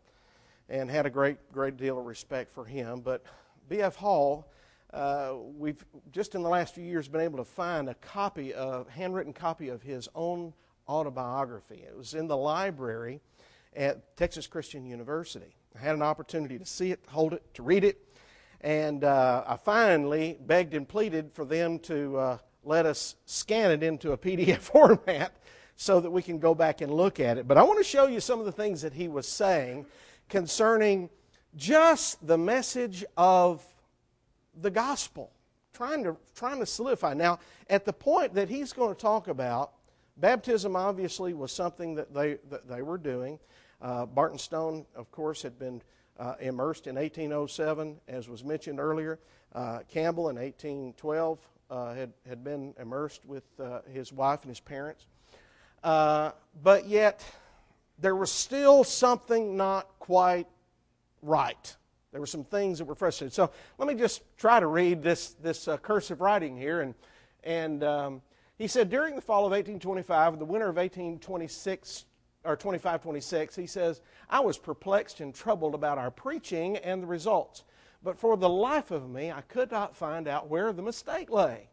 [0.70, 3.02] and had a great, great deal of respect for him.
[3.02, 3.24] But
[3.68, 3.96] B.F.
[3.96, 4.52] Hall,
[4.94, 8.88] uh, we've just in the last few years been able to find a copy of,
[8.90, 10.54] handwritten copy of his own
[10.88, 11.84] autobiography.
[11.88, 13.22] It was in the library
[13.76, 15.56] at Texas Christian University.
[15.76, 18.04] I had an opportunity to see it, hold it, to read it,
[18.62, 23.84] and uh, I finally begged and pleaded for them to uh, let us scan it
[23.84, 25.36] into a PDF format
[25.82, 27.48] so that we can go back and look at it.
[27.48, 29.86] But I want to show you some of the things that he was saying
[30.28, 31.10] concerning
[31.56, 33.64] just the message of
[34.60, 35.32] the gospel,
[35.72, 37.14] trying to, trying to solidify.
[37.14, 37.40] Now,
[37.70, 39.72] at the point that he's going to talk about,
[40.18, 43.40] baptism obviously was something that they, that they were doing.
[43.82, 45.82] Uh, Barton Stone, of course, had been
[46.20, 49.18] uh, immersed in 1807, as was mentioned earlier.
[49.56, 51.40] Uh, Campbell in 1812
[51.70, 55.06] uh, had, had been immersed with uh, his wife and his parents.
[55.84, 57.24] Uh, but yet,
[58.00, 60.48] there was still something not quite
[61.22, 61.76] right.
[62.12, 63.34] There were some things that were frustrated.
[63.34, 66.82] So let me just try to read this, this cursive writing here.
[66.82, 66.96] And,
[67.44, 68.22] and um,
[68.58, 72.06] he said, during the fall of 1825 the winter of 1826,
[72.46, 77.08] or 25, 26, he says, I was perplexed and troubled about our preaching and the
[77.08, 77.64] results.
[78.02, 81.68] But for the life of me, I could not find out where the mistake lay.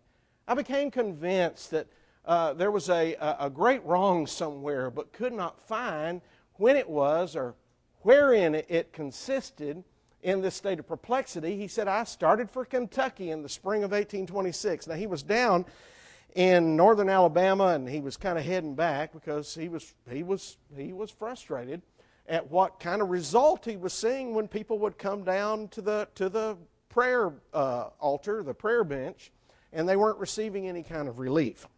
[0.48, 1.86] I became convinced that
[2.26, 6.20] uh, there was a, a great wrong somewhere, but could not find
[6.54, 7.54] when it was or
[8.02, 9.84] wherein it consisted
[10.22, 11.56] in this state of perplexity.
[11.56, 14.88] He said, I started for Kentucky in the spring of 1826.
[14.88, 15.64] Now, he was down
[16.34, 20.56] in northern Alabama and he was kind of heading back because he was, he was,
[20.76, 21.80] he was frustrated
[22.28, 26.08] at what kind of result he was seeing when people would come down to the,
[26.16, 26.56] to the
[26.88, 29.30] prayer uh, altar, the prayer bench,
[29.72, 31.68] and they weren't receiving any kind of relief.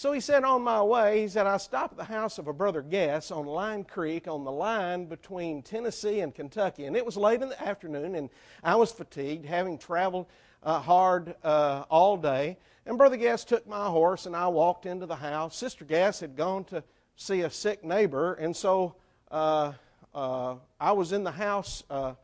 [0.00, 2.54] So he said, on my way, he said, I stopped at the house of a
[2.54, 6.86] brother Guess on Line Creek on the line between Tennessee and Kentucky.
[6.86, 8.30] And it was late in the afternoon, and
[8.64, 10.24] I was fatigued, having traveled
[10.62, 12.56] uh, hard uh, all day.
[12.86, 15.54] And Brother Guess took my horse, and I walked into the house.
[15.54, 16.82] Sister Guess had gone to
[17.16, 18.94] see a sick neighbor, and so
[19.30, 19.74] uh,
[20.14, 22.14] uh I was in the house, uh,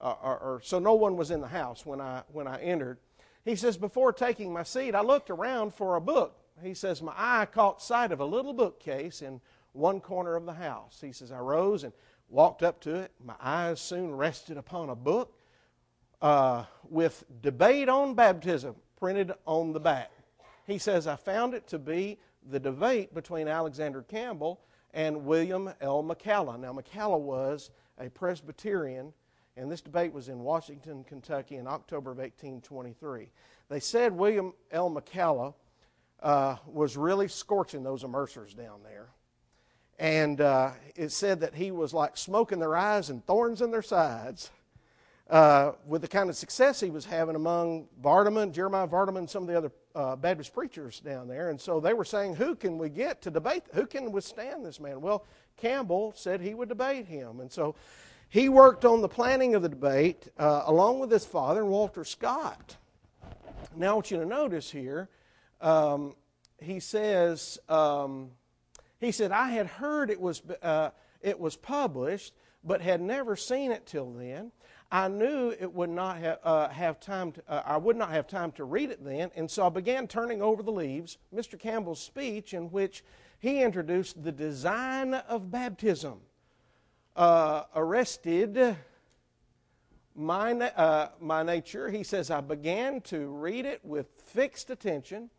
[0.00, 2.98] or, or so no one was in the house when I, when I entered.
[3.44, 7.14] He says, Before taking my seat, I looked around for a book he says, My
[7.16, 9.40] eye caught sight of a little bookcase in
[9.72, 10.98] one corner of the house.
[11.00, 11.92] He says, I rose and
[12.28, 13.12] walked up to it.
[13.24, 15.34] My eyes soon rested upon a book
[16.22, 20.10] uh, with debate on baptism printed on the back.
[20.66, 22.18] He says, I found it to be
[22.50, 24.60] the debate between Alexander Campbell
[24.94, 26.02] and William L.
[26.02, 26.58] McCalla.
[26.58, 29.12] Now, McCalla was a Presbyterian,
[29.56, 33.28] and this debate was in Washington, Kentucky in October of 1823.
[33.68, 34.90] They said William L.
[34.90, 35.54] McCalla
[36.22, 39.08] uh, was really scorching those immersers down there.
[39.98, 43.70] And uh, it said that he was like smoke in their eyes and thorns in
[43.70, 44.50] their sides
[45.30, 49.48] uh, with the kind of success he was having among Vardeman, Jeremiah Vardeman, some of
[49.48, 51.50] the other uh, Baptist preachers down there.
[51.50, 53.64] And so they were saying, Who can we get to debate?
[53.72, 55.00] Who can withstand this man?
[55.00, 55.24] Well,
[55.56, 57.40] Campbell said he would debate him.
[57.40, 57.74] And so
[58.28, 62.04] he worked on the planning of the debate uh, along with his father and Walter
[62.04, 62.76] Scott.
[63.74, 65.08] Now, I want you to notice here
[65.60, 66.14] um,
[66.58, 68.30] he says, um,
[69.00, 70.90] he said, I had heard it was, uh,
[71.20, 74.52] it was published, but had never seen it till then.
[74.90, 78.26] I knew it would not have, uh, have time to, uh, I would not have
[78.26, 81.58] time to read it then, and so I began turning over the leaves, Mr.
[81.58, 83.04] Campbell's speech in which
[83.40, 86.20] he introduced the design of baptism.
[87.16, 88.76] Uh, arrested
[90.14, 91.90] my, uh, my nature.
[91.90, 95.30] He says, I began to read it with fixed attention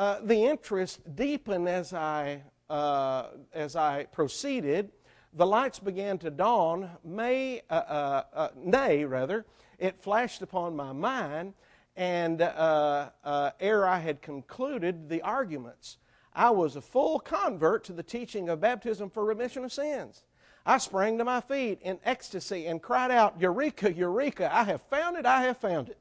[0.00, 4.92] uh, the interest deepened as I, uh, as I proceeded.
[5.34, 6.88] The lights began to dawn.
[7.04, 9.44] May, uh, uh, nay, rather,
[9.78, 11.52] it flashed upon my mind,
[11.96, 15.98] and ere I had concluded the arguments,
[16.32, 20.22] I was a full convert to the teaching of baptism for remission of sins.
[20.64, 25.18] I sprang to my feet in ecstasy and cried out, Eureka, Eureka, I have found
[25.18, 26.00] it, I have found it.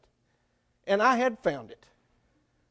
[0.88, 1.86] And I had found it.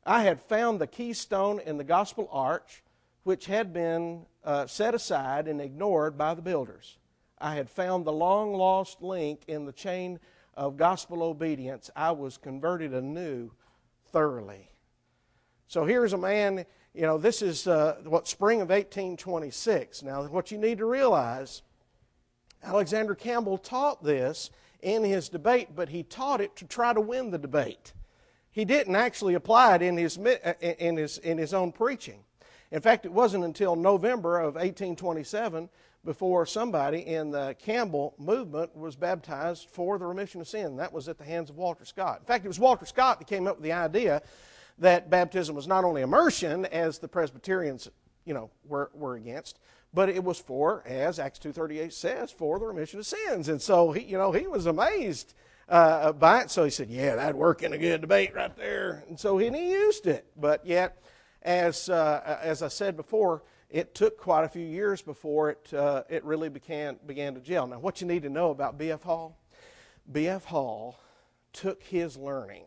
[0.08, 2.82] I had found the keystone in the gospel arch,
[3.24, 6.96] which had been uh, set aside and ignored by the builders.
[7.38, 10.18] I had found the long lost link in the chain
[10.54, 11.90] of gospel obedience.
[11.94, 13.50] I was converted anew
[14.10, 14.70] thoroughly.
[15.66, 20.02] So here's a man, you know, this is uh, what spring of 1826.
[20.02, 21.60] Now, what you need to realize,
[22.64, 24.48] Alexander Campbell taught this
[24.80, 27.92] in his debate, but he taught it to try to win the debate.
[28.58, 32.24] He didn't actually apply it in his, uh, in his, in his own preaching.
[32.72, 35.68] In fact, it wasn't until November of 1827
[36.04, 40.74] before somebody in the Campbell movement was baptized for the remission of sin.
[40.74, 42.18] That was at the hands of Walter Scott.
[42.18, 44.22] In fact, it was Walter Scott that came up with the idea
[44.78, 47.88] that baptism was not only immersion, as the Presbyterians,
[48.24, 49.60] you know, were, were against,
[49.94, 53.50] but it was for, as Acts 2.38 says, for the remission of sins.
[53.50, 55.34] And so, he, you know, he was amazed
[55.68, 56.50] uh, by it.
[56.50, 59.04] So he said, Yeah, that'd work in a good debate right there.
[59.08, 60.26] And so he, and he used it.
[60.36, 61.02] But yet,
[61.42, 66.04] as, uh, as I said before, it took quite a few years before it, uh,
[66.08, 67.66] it really began, began to gel.
[67.66, 69.02] Now, what you need to know about B.F.
[69.02, 69.38] Hall
[70.10, 70.44] B.F.
[70.46, 70.98] Hall
[71.52, 72.64] took his learning,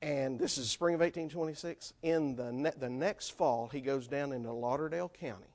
[0.00, 1.92] and this is the spring of 1826.
[2.02, 5.54] In the, ne- the next fall, he goes down into Lauderdale County,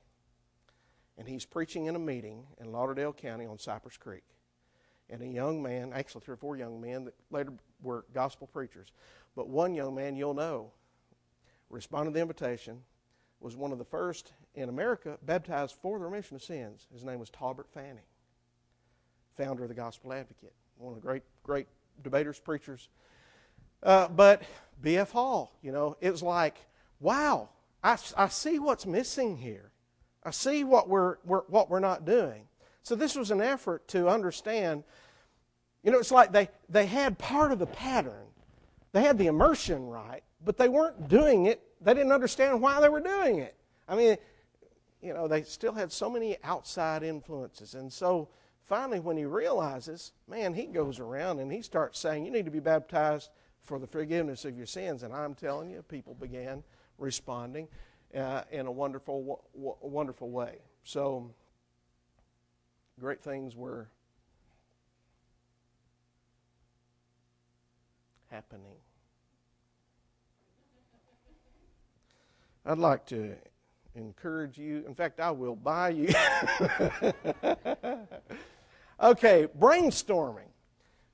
[1.18, 4.24] and he's preaching in a meeting in Lauderdale County on Cypress Creek
[5.10, 8.92] and a young man, actually three or four young men that later were gospel preachers.
[9.36, 10.72] But one young man you'll know
[11.70, 12.82] responded to the invitation,
[13.40, 16.88] was one of the first in America baptized for the remission of sins.
[16.92, 18.06] His name was Tolbert Fanning,
[19.36, 21.68] founder of the Gospel Advocate, one of the great, great
[22.04, 22.90] debaters, preachers.
[23.84, 24.42] Uh, but
[24.82, 25.12] B.F.
[25.12, 26.56] Hall, you know, it was like,
[27.00, 27.50] wow,
[27.84, 29.72] I, I see what's missing here.
[30.24, 32.48] I see what we're, we're, what we're not doing.
[32.88, 34.86] So this was an effort to understand.
[35.84, 38.28] You know, it's like they, they had part of the pattern,
[38.94, 41.62] they had the immersion right, but they weren't doing it.
[41.82, 43.58] They didn't understand why they were doing it.
[43.90, 44.16] I mean,
[45.02, 47.76] you know, they still had so many outside influences.
[47.76, 48.30] And so
[48.64, 52.52] finally, when he realizes, man, he goes around and he starts saying, You need to
[52.52, 53.32] be baptized
[53.64, 55.04] for the forgiveness of your sins.
[55.04, 56.64] And I'm telling you, people began
[56.98, 57.68] responding
[58.16, 60.60] uh, in a wonderful, w- wonderful way.
[60.86, 61.34] So,
[63.00, 63.90] great things were
[68.30, 68.76] happening.
[72.66, 73.36] I'd like to
[73.96, 74.84] encourage you.
[74.88, 76.08] In fact, I will buy you.
[79.02, 80.50] okay, brainstorming.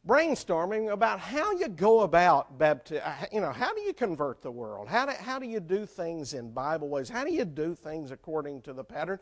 [0.06, 3.04] Brainstorming about how you go about baptism.
[3.06, 4.90] Uh, you know, how do you convert the world?
[4.90, 7.08] How do, how do you do things in Bible ways?
[7.08, 9.20] How do you do things according to the pattern?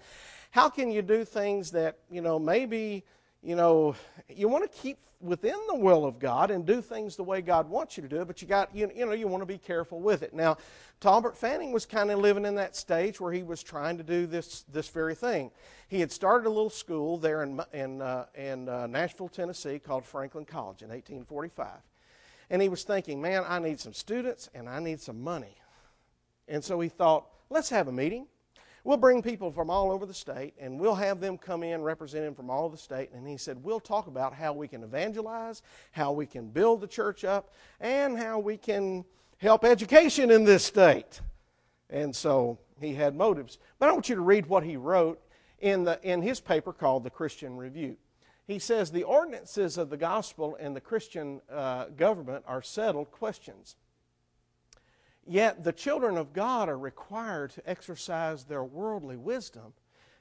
[0.50, 3.06] How can you do things that, you know, maybe
[3.44, 3.96] you know,
[4.30, 7.70] you want to keep within the will of God and do things the way God
[7.70, 9.58] wants you to do it, but you got, you, you know, you want to be
[9.58, 10.34] careful with it.
[10.34, 10.58] Now,
[11.00, 14.26] Tolbert Fanning was kind of living in that stage where he was trying to do
[14.26, 15.52] this, this very thing.
[15.88, 20.06] He had started a little school there in, in, uh, in uh, Nashville, Tennessee called
[20.06, 21.68] Franklin College in 1845.
[22.50, 25.56] And he was thinking, man, I need some students and I need some money.
[26.48, 28.28] And so he thought, let's have a meeting.
[28.84, 32.34] We'll bring people from all over the state and we'll have them come in representing
[32.34, 33.12] from all the state.
[33.14, 35.62] And he said, We'll talk about how we can evangelize,
[35.92, 39.06] how we can build the church up, and how we can
[39.38, 41.22] help education in this state.
[41.90, 43.60] And so he had motives.
[43.78, 45.22] But I want you to read what he wrote
[45.60, 47.98] in, the, in his paper called The Christian Review.
[48.48, 53.76] He says, The ordinances of the gospel and the Christian uh, government are settled questions.
[55.32, 59.72] Yet the children of God are required to exercise their worldly wisdom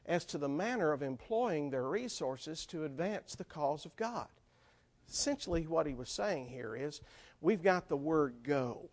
[0.06, 4.28] as to the manner of employing their resources to advance the cause of God.
[5.08, 7.00] Essentially, what he was saying here is
[7.40, 8.88] we've got the word go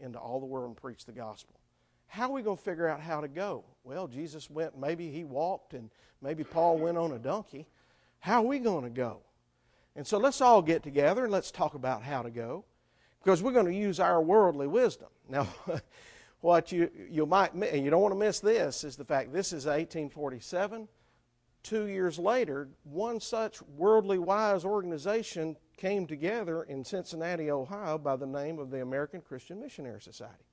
[0.00, 1.60] into all the world and preach the gospel.
[2.06, 3.62] How are we going to figure out how to go?
[3.84, 5.90] Well, Jesus went, maybe he walked, and
[6.22, 7.66] maybe Paul went on a donkey.
[8.20, 9.18] How are we going to go?
[9.96, 12.64] And so let's all get together and let's talk about how to go
[13.22, 15.08] because we're going to use our worldly wisdom.
[15.28, 15.48] Now,
[16.40, 19.52] what you, you might, and you don't want to miss this, is the fact this
[19.52, 20.88] is 1847.
[21.62, 28.26] Two years later, one such worldly wise organization came together in Cincinnati, Ohio, by the
[28.26, 30.44] name of the American Christian Missionary Society.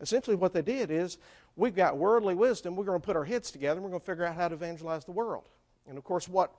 [0.00, 1.18] Essentially, what they did is
[1.54, 4.06] we've got worldly wisdom, we're going to put our heads together, and we're going to
[4.06, 5.48] figure out how to evangelize the world.
[5.88, 6.52] And of course, what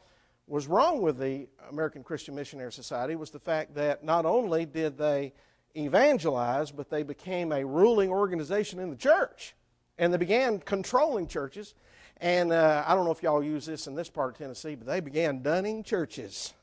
[0.47, 4.97] was wrong with the American Christian Missionary Society was the fact that not only did
[4.97, 5.33] they
[5.75, 9.55] evangelize, but they became a ruling organization in the church.
[9.97, 11.73] And they began controlling churches.
[12.17, 14.87] And uh, I don't know if y'all use this in this part of Tennessee, but
[14.87, 16.53] they began dunning churches.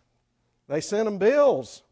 [0.69, 1.83] They sent them bills.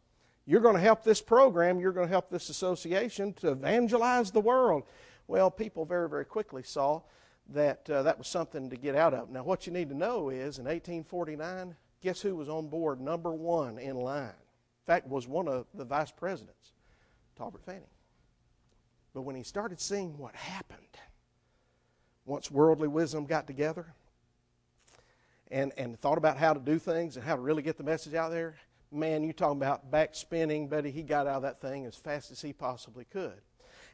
[0.47, 4.41] You're going to help this program, you're going to help this association to evangelize the
[4.41, 4.85] world.
[5.29, 7.03] Well, people very, very quickly saw
[7.51, 9.31] that uh, that was something to get out of.
[9.31, 13.33] Now, what you need to know is in 1849, guess who was on board number
[13.33, 14.25] one in line?
[14.25, 16.73] In fact, was one of the vice presidents,
[17.39, 17.83] Tolbert Fanning.
[19.13, 20.79] But when he started seeing what happened
[22.25, 23.87] once worldly wisdom got together
[25.51, 28.15] and, and thought about how to do things and how to really get the message
[28.15, 28.55] out there,
[28.93, 32.31] man, you talking about back spinning, buddy, he got out of that thing as fast
[32.31, 33.41] as he possibly could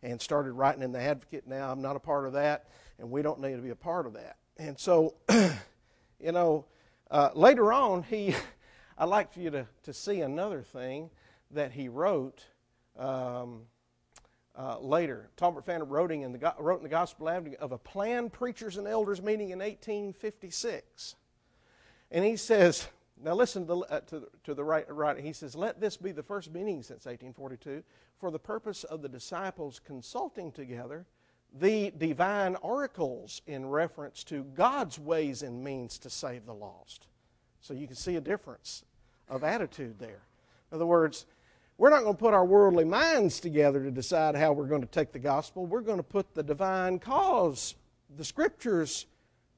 [0.02, 1.46] and started writing in the Advocate.
[1.46, 2.68] Now I'm not a part of that,
[2.99, 4.36] and we don't need to be a part of that.
[4.57, 6.64] And so, you know,
[7.11, 8.34] uh, later on, he,
[8.99, 11.11] I'd like for you to, to see another thing
[11.51, 12.44] that he wrote
[12.99, 13.62] um,
[14.57, 15.28] uh, later.
[15.36, 17.28] Tolbert Fanning wrote in, the, wrote in the Gospel
[17.61, 21.14] of a planned preachers and elders meeting in 1856.
[22.11, 22.88] And he says,
[23.22, 25.18] now listen to the, uh, to, to the right, right.
[25.18, 27.82] He says, Let this be the first meeting since 1842
[28.18, 31.07] for the purpose of the disciples consulting together
[31.59, 37.07] the divine oracles in reference to God's ways and means to save the lost.
[37.61, 38.84] So you can see a difference
[39.28, 40.22] of attitude there.
[40.70, 41.26] In other words,
[41.78, 44.86] we're not going to put our worldly minds together to decide how we're going to
[44.86, 45.66] take the gospel.
[45.66, 47.74] We're going to put the divine cause,
[48.16, 49.07] the scriptures,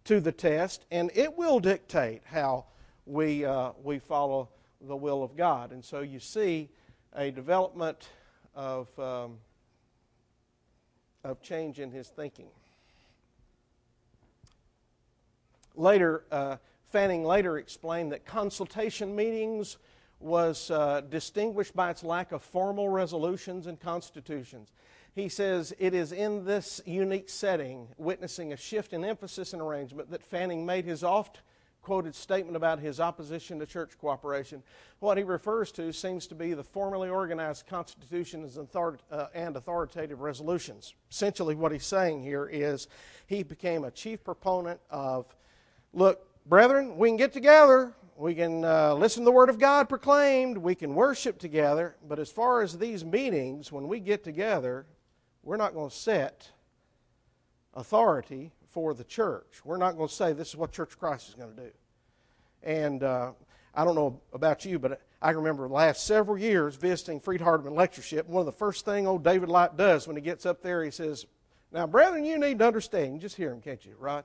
[0.04, 2.64] to the test, and it will dictate how
[3.04, 4.48] we, uh, we follow
[4.80, 5.70] the will of God.
[5.70, 6.70] And so you see
[7.14, 8.08] a development
[8.54, 9.36] of, um,
[11.24, 12.48] of change in his thinking.
[15.74, 16.56] Later, uh,
[16.90, 19.76] Fanning later explained that consultation meetings
[20.20, 24.72] was uh, distinguished by its lack of formal resolutions and constitutions.
[25.14, 30.10] He says it is in this unique setting, witnessing a shift in emphasis and arrangement,
[30.10, 31.40] that Fanning made his oft
[31.88, 34.62] quoted statement about his opposition to church cooperation.
[34.98, 40.92] What he refers to seems to be the formally organized constitutions uh, and authoritative resolutions.
[41.10, 42.88] Essentially, what he's saying here is
[43.26, 45.34] he became a chief proponent of
[45.94, 49.88] look, brethren, we can get together, we can uh, listen to the Word of God
[49.88, 54.84] proclaimed, we can worship together, but as far as these meetings, when we get together,
[55.42, 56.50] we're not going to set
[57.72, 59.60] authority for the church.
[59.64, 61.70] We're not going to say this is what Church of Christ is going to do.
[62.62, 63.32] And uh,
[63.74, 67.74] I don't know about you, but I remember the last several years visiting Freed Hardeman
[67.74, 68.28] Lectureship.
[68.28, 70.90] One of the first thing old David Light does when he gets up there, he
[70.90, 71.26] says,
[71.72, 73.14] Now, brethren, you need to understand.
[73.14, 74.24] You just hear him, can't you, right?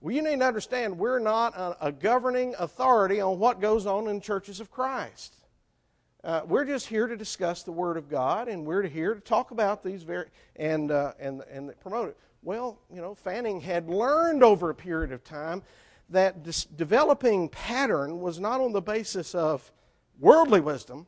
[0.00, 4.08] Well, you need to understand we're not a, a governing authority on what goes on
[4.08, 5.34] in churches of Christ.
[6.24, 9.52] Uh, we're just here to discuss the Word of God, and we're here to talk
[9.52, 12.16] about these very and uh, and and promote it.
[12.42, 15.62] Well, you know, Fanning had learned over a period of time
[16.08, 19.70] that this developing pattern was not on the basis of
[20.18, 21.06] worldly wisdom,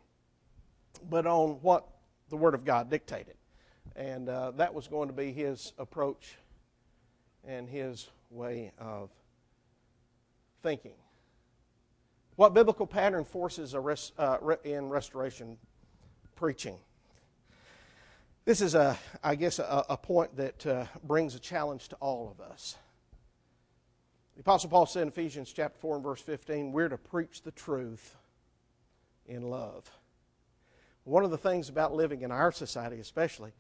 [1.09, 1.89] but on what
[2.29, 3.35] the Word of God dictated,
[3.97, 6.37] and uh, that was going to be his approach
[7.47, 9.11] and his way of
[10.63, 10.95] thinking.
[12.37, 15.59] What biblical pattern forces res, uh, in restoration
[16.37, 16.79] preaching?
[18.45, 22.29] This is, a, I guess, a, a point that uh, brings a challenge to all
[22.29, 22.77] of us.
[24.35, 27.53] The Apostle Paul said in Ephesians chapter 4 and verse 15, we're to preach the
[27.53, 28.17] truth
[29.27, 29.89] in love.
[31.05, 33.53] One of the things about living in our society, especially,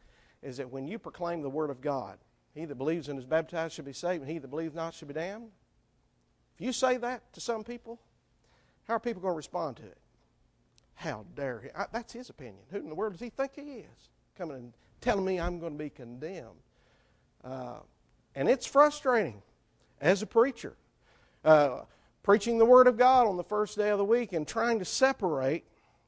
[0.43, 2.19] is that when you proclaim the Word of God,
[2.53, 5.07] he that believes and is baptized shall be saved, and he that believes not shall
[5.07, 5.51] be damned.
[6.57, 8.01] If you say that to some people,
[8.89, 9.99] how are people going to respond to it?
[10.97, 11.69] How dare he?
[11.71, 12.65] I, that's his opinion.
[12.71, 14.09] Who in the world does he think he is?
[14.37, 16.63] Coming and telling me I'm going to be condemned.
[17.45, 17.81] Uh,
[18.35, 19.43] and it's frustrating
[20.01, 20.75] as a preacher.
[21.45, 21.83] Uh,
[22.23, 24.85] preaching the Word of God on the first day of the week and trying to
[24.85, 25.65] separate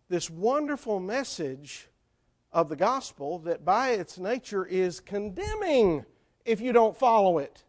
[0.08, 1.88] this wonderful message
[2.52, 6.04] of the gospel that by its nature is condemning
[6.44, 7.64] if you don't follow it,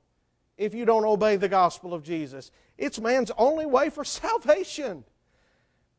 [0.58, 2.51] if you don't obey the gospel of Jesus.
[2.78, 5.03] It's man's only way for salvation.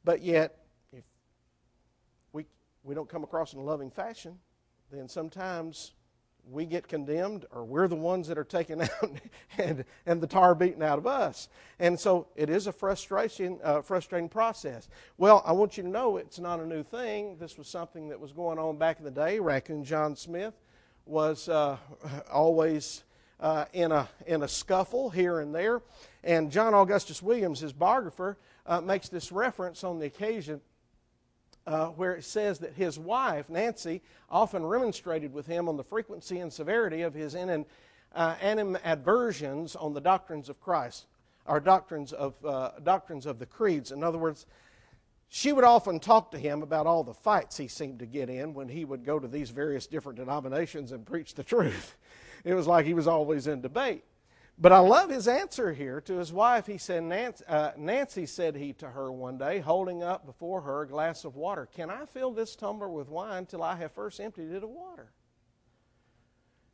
[0.04, 0.56] But yet,
[0.92, 1.04] if
[2.32, 2.46] we,
[2.84, 4.38] we don't come across in a loving fashion,
[4.90, 5.92] then sometimes
[6.50, 9.10] we get condemned or we're the ones that are taken out
[9.58, 11.48] and, and the tar beaten out of us.
[11.78, 14.88] And so it is a frustration, uh, frustrating process.
[15.18, 17.36] Well, I want you to know it's not a new thing.
[17.38, 19.38] This was something that was going on back in the day.
[19.40, 20.54] Raccoon John Smith
[21.04, 21.76] was uh,
[22.32, 23.02] always
[23.40, 25.82] uh, in, a, in a scuffle here and there.
[26.24, 30.60] And John Augustus Williams, his biographer, uh, makes this reference on the occasion
[31.66, 36.38] uh, where it says that his wife, Nancy, often remonstrated with him on the frequency
[36.38, 37.64] and severity of his in,
[38.14, 41.06] uh, animadversions on the doctrines of Christ,
[41.44, 43.92] or doctrines of, uh, doctrines of the creeds.
[43.92, 44.46] In other words,
[45.28, 48.54] she would often talk to him about all the fights he seemed to get in
[48.54, 51.96] when he would go to these various different denominations and preach the truth.
[52.44, 54.04] It was like he was always in debate.
[54.58, 56.66] But I love his answer here to his wife.
[56.66, 60.82] He said, Nancy, uh, Nancy, said he to her one day, holding up before her
[60.82, 64.18] a glass of water, Can I fill this tumbler with wine till I have first
[64.18, 65.12] emptied it of water?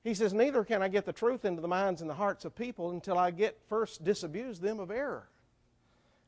[0.05, 2.55] He says, Neither can I get the truth into the minds and the hearts of
[2.55, 5.29] people until I get first disabuse them of error.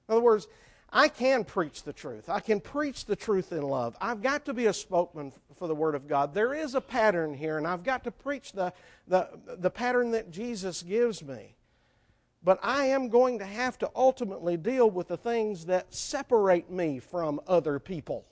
[0.08, 0.48] In other words,
[0.96, 2.28] I can preach the truth.
[2.28, 3.96] I can preach the truth in love.
[4.00, 6.32] I've got to be a spokesman for the Word of God.
[6.32, 8.72] There is a pattern here, and I've got to preach the,
[9.08, 9.28] the,
[9.58, 11.56] the pattern that Jesus gives me.
[12.44, 17.00] But I am going to have to ultimately deal with the things that separate me
[17.00, 18.24] from other people.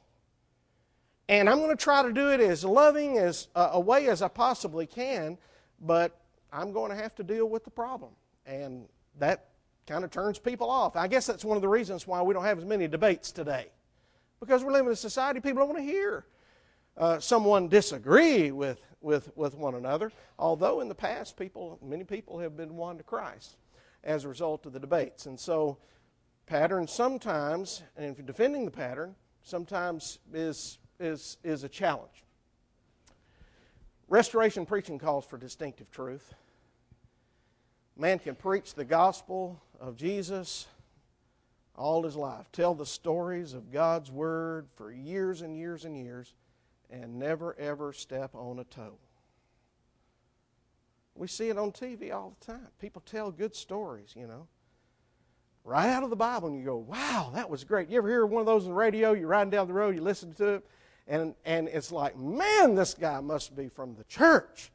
[1.29, 4.23] And I'm going to try to do it as loving as uh, a way as
[4.23, 5.37] I possibly can,
[5.81, 6.17] but
[6.53, 8.13] I'm going to have to deal with the problem.
[8.47, 8.87] And
[9.19, 9.49] that
[9.87, 10.97] kind of turns people off.
[10.97, 13.69] I guess that's one of the reasons why we don't have as many debates today.
[14.41, 16.27] Because we live in a society, people don't want to hear
[16.97, 20.13] uh, someone disagree with, with, with one another.
[20.39, 23.57] Although in the past, people, many people have been won to Christ
[24.05, 25.27] as a result of the debates.
[25.27, 25.79] And so,
[26.47, 32.25] pattern sometimes, and defending the pattern, sometimes is, is, is a challenge.
[34.09, 36.35] Restoration preaching calls for distinctive truth.
[37.97, 40.67] Man can preach the gospel of Jesus
[41.77, 46.35] all his life, tell the stories of God's Word for years and years and years,
[46.91, 48.99] and never ever step on a toe.
[51.15, 52.69] We see it on TV all the time.
[52.81, 54.47] People tell good stories, you know.
[55.65, 57.89] Right out of the Bible, and you go, wow, that was great.
[57.89, 59.13] You ever hear one of those on the radio?
[59.13, 60.67] You're riding down the road, you listen to it,
[61.07, 64.73] and, and it's like, man, this guy must be from the church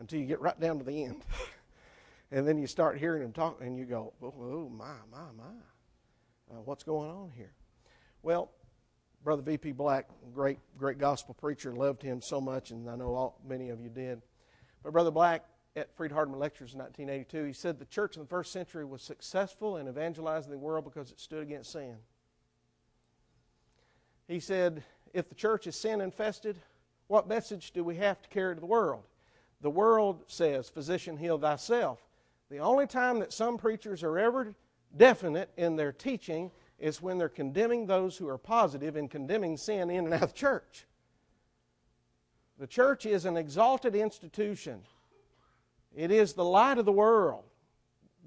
[0.00, 1.22] until you get right down to the end.
[2.30, 5.44] and then you start hearing them talk, and you go, oh, oh my, my, my.
[6.50, 7.52] Uh, what's going on here?
[8.22, 8.50] Well,
[9.24, 9.72] Brother V.P.
[9.72, 13.80] Black, great, great gospel preacher, loved him so much, and I know all, many of
[13.80, 14.22] you did.
[14.82, 15.44] But Brother Black,
[15.76, 19.02] at Freed Hardeman Lectures in 1982, he said the church in the first century was
[19.02, 21.96] successful in evangelizing the world because it stood against sin.
[24.26, 24.82] He said,
[25.14, 26.58] if the church is sin infested,
[27.06, 29.02] what message do we have to carry to the world?
[29.60, 32.00] The world says, Physician, heal thyself.
[32.50, 34.54] The only time that some preachers are ever
[34.96, 39.90] definite in their teaching is when they're condemning those who are positive and condemning sin
[39.90, 40.86] in and out of the church.
[42.58, 44.80] The church is an exalted institution,
[45.94, 47.44] it is the light of the world.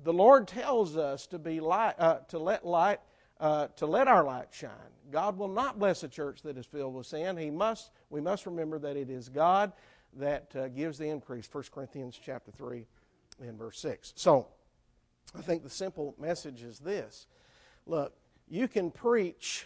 [0.03, 2.99] The Lord tells us to, be light, uh, to let light.
[3.39, 4.69] Uh, to let our light shine.
[5.11, 7.37] God will not bless a church that is filled with sin.
[7.37, 9.73] He must, we must remember that it is God
[10.13, 11.49] that uh, gives the increase.
[11.51, 12.85] 1 Corinthians chapter 3
[13.41, 14.13] in verse 6.
[14.15, 14.47] So
[15.37, 17.27] I think the simple message is this
[17.85, 18.13] look,
[18.47, 19.65] you can preach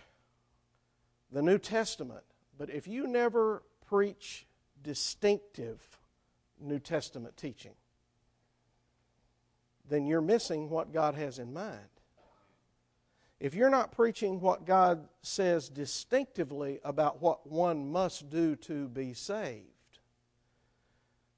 [1.31, 2.23] the New Testament,
[2.57, 4.45] but if you never preach
[4.83, 5.81] distinctive
[6.59, 7.73] New Testament teaching,
[9.89, 11.79] then you're missing what God has in mind.
[13.39, 19.13] If you're not preaching what God says distinctively about what one must do to be
[19.13, 19.74] saved,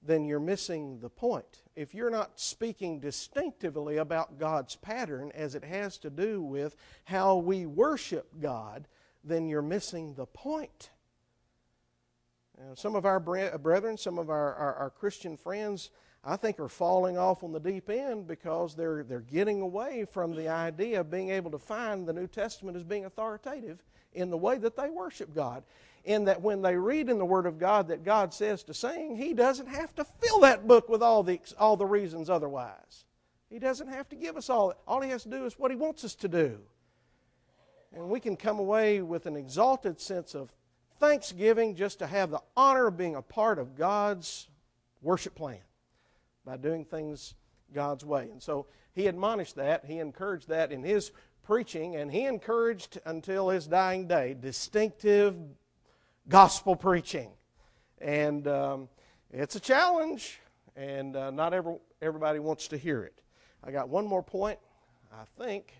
[0.01, 1.63] then you're missing the point.
[1.75, 6.75] If you're not speaking distinctively about God's pattern as it has to do with
[7.05, 8.87] how we worship God,
[9.23, 10.91] then you're missing the point.
[12.57, 15.91] Now, some of our uh, brethren, some of our, our, our Christian friends,
[16.23, 20.35] I think are falling off on the deep end because they're, they're getting away from
[20.35, 23.83] the idea of being able to find the New Testament as being authoritative
[24.13, 25.63] in the way that they worship God.
[26.07, 29.17] In that when they read in the Word of God that God says to sing,
[29.17, 33.03] He doesn't have to fill that book with all the, all the reasons otherwise.
[33.49, 34.73] He doesn't have to give us all.
[34.87, 36.59] All He has to do is what He wants us to do.
[37.93, 40.53] And we can come away with an exalted sense of
[40.97, 44.47] thanksgiving just to have the honor of being a part of God's
[45.01, 45.59] worship plan
[46.45, 47.35] by doing things
[47.73, 48.29] God's way.
[48.31, 51.11] And so he admonished that, he encouraged that in his
[51.43, 55.35] preaching, and he encouraged until his dying day distinctive
[56.29, 57.31] gospel preaching.
[57.99, 58.89] And um,
[59.31, 60.39] it's a challenge,
[60.75, 63.21] and uh, not every, everybody wants to hear it.
[63.63, 64.59] I got one more point,
[65.11, 65.73] I think,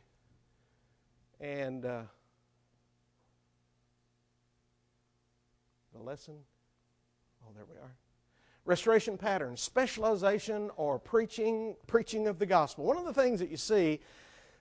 [1.39, 2.01] and uh,
[5.93, 6.35] the lesson.
[7.45, 7.95] Oh, there we are
[8.67, 12.83] restoration patterns, specialization or preaching, preaching of the gospel.
[12.83, 14.01] One of the things that you see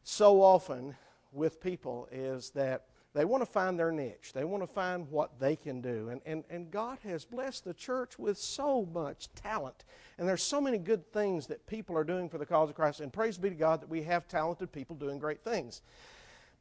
[0.04, 0.94] so often
[1.32, 2.84] with people is that
[3.16, 4.34] they want to find their niche.
[4.34, 6.10] They want to find what they can do.
[6.10, 9.86] And, and, and God has blessed the church with so much talent.
[10.18, 13.00] And there's so many good things that people are doing for the cause of Christ.
[13.00, 15.80] And praise be to God that we have talented people doing great things.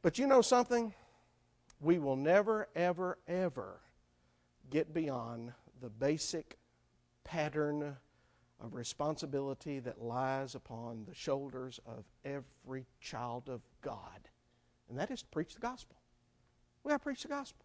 [0.00, 0.94] But you know something?
[1.78, 3.78] We will never, ever, ever
[4.70, 5.52] get beyond
[5.82, 6.56] the basic
[7.22, 7.96] pattern
[8.60, 14.30] of responsibility that lies upon the shoulders of every child of God,
[14.88, 15.96] and that is to preach the gospel.
[16.86, 17.64] We have to preach the gospel.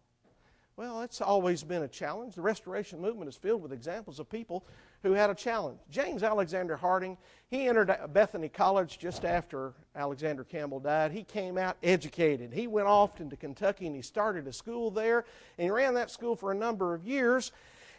[0.76, 2.34] Well, it's always been a challenge.
[2.34, 4.66] The restoration movement is filled with examples of people
[5.04, 5.78] who had a challenge.
[5.90, 7.16] James Alexander Harding,
[7.48, 11.12] he entered Bethany College just after Alexander Campbell died.
[11.12, 12.52] He came out educated.
[12.52, 15.24] He went off into Kentucky and he started a school there,
[15.56, 17.52] and he ran that school for a number of years.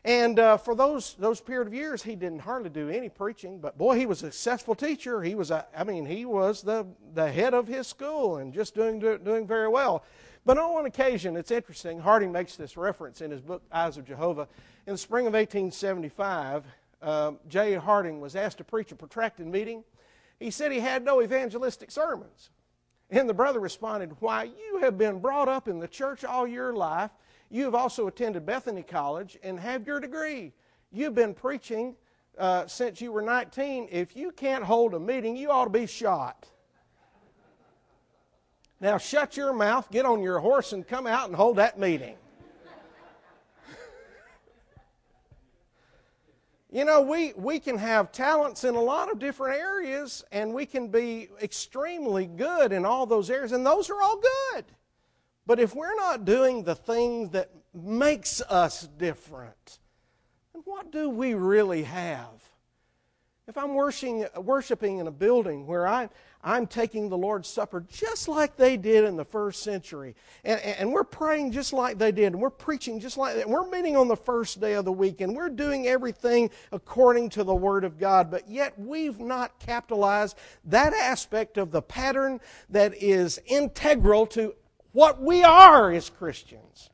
[0.04, 3.60] And uh, for those those period of years, he didn't hardly do any preaching.
[3.60, 5.22] But boy, he was a successful teacher.
[5.22, 8.76] He was, a, I mean, he was the the head of his school and just
[8.76, 10.04] doing doing very well.
[10.46, 12.00] But on one occasion, it's interesting.
[12.00, 14.48] Harding makes this reference in his book Eyes of Jehovah.
[14.86, 16.66] In the spring of 1875,
[17.02, 17.76] uh, J.
[17.76, 19.86] Harding was asked to preach a protracted meeting.
[20.40, 22.50] He said he had no evangelistic sermons.
[23.10, 26.74] And the brother responded, Why, you have been brought up in the church all your
[26.74, 27.12] life.
[27.50, 30.52] You have also attended Bethany College and have your degree.
[30.92, 31.96] You've been preaching
[32.38, 33.88] uh, since you were 19.
[33.92, 36.48] If you can't hold a meeting, you ought to be shot.
[38.84, 42.18] Now shut your mouth, get on your horse, and come out and hold that meeting.
[46.70, 50.66] You know, we, we can have talents in a lot of different areas, and we
[50.66, 54.20] can be extremely good in all those areas, and those are all
[54.54, 54.66] good.
[55.46, 59.80] But if we're not doing the things that makes us different,
[60.52, 62.44] then what do we really have?
[63.48, 66.10] if I'm worshiping, worshiping in a building where I,
[66.44, 70.92] I'm taking the Lord's Supper just like they did in the first century, and, and
[70.92, 74.10] we're praying just like they did, and we're preaching just like that, we're meeting on
[74.10, 77.98] the first day of the week, and we're doing everything according to the Word of
[77.98, 84.54] God, but yet we've not capitalized that aspect of the pattern that is integral to
[84.92, 86.90] what we are as Christians,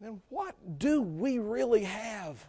[0.00, 2.46] then what do we really have?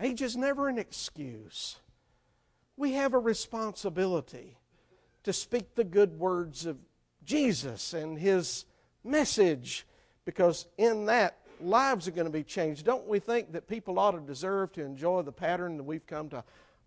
[0.00, 1.76] Age is never an excuse.
[2.82, 4.56] We have a responsibility
[5.22, 6.78] to speak the good words of
[7.24, 8.64] Jesus and His
[9.04, 9.86] message
[10.24, 12.84] because in that, lives are going to be changed.
[12.84, 16.28] Don't we think that people ought to deserve to enjoy the pattern that we've come
[16.30, 16.42] to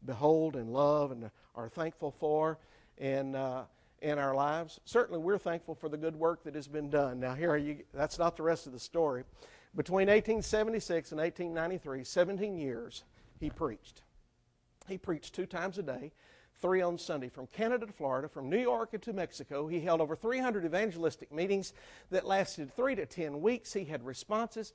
[0.05, 2.57] behold and love and are thankful for
[2.97, 3.63] in, uh,
[4.01, 4.81] in our lives?
[4.83, 7.21] Certainly, we're thankful for the good work that has been done.
[7.21, 9.23] Now, here you, that's not the rest of the story.
[9.77, 13.05] Between 1876 and 1893, 17 years,
[13.39, 14.01] he preached.
[14.87, 16.11] He preached two times a day,
[16.61, 19.67] three on Sunday, from Canada to Florida, from New York to Mexico.
[19.67, 21.73] He held over 300 evangelistic meetings
[22.11, 23.73] that lasted three to ten weeks.
[23.73, 24.73] He had responses.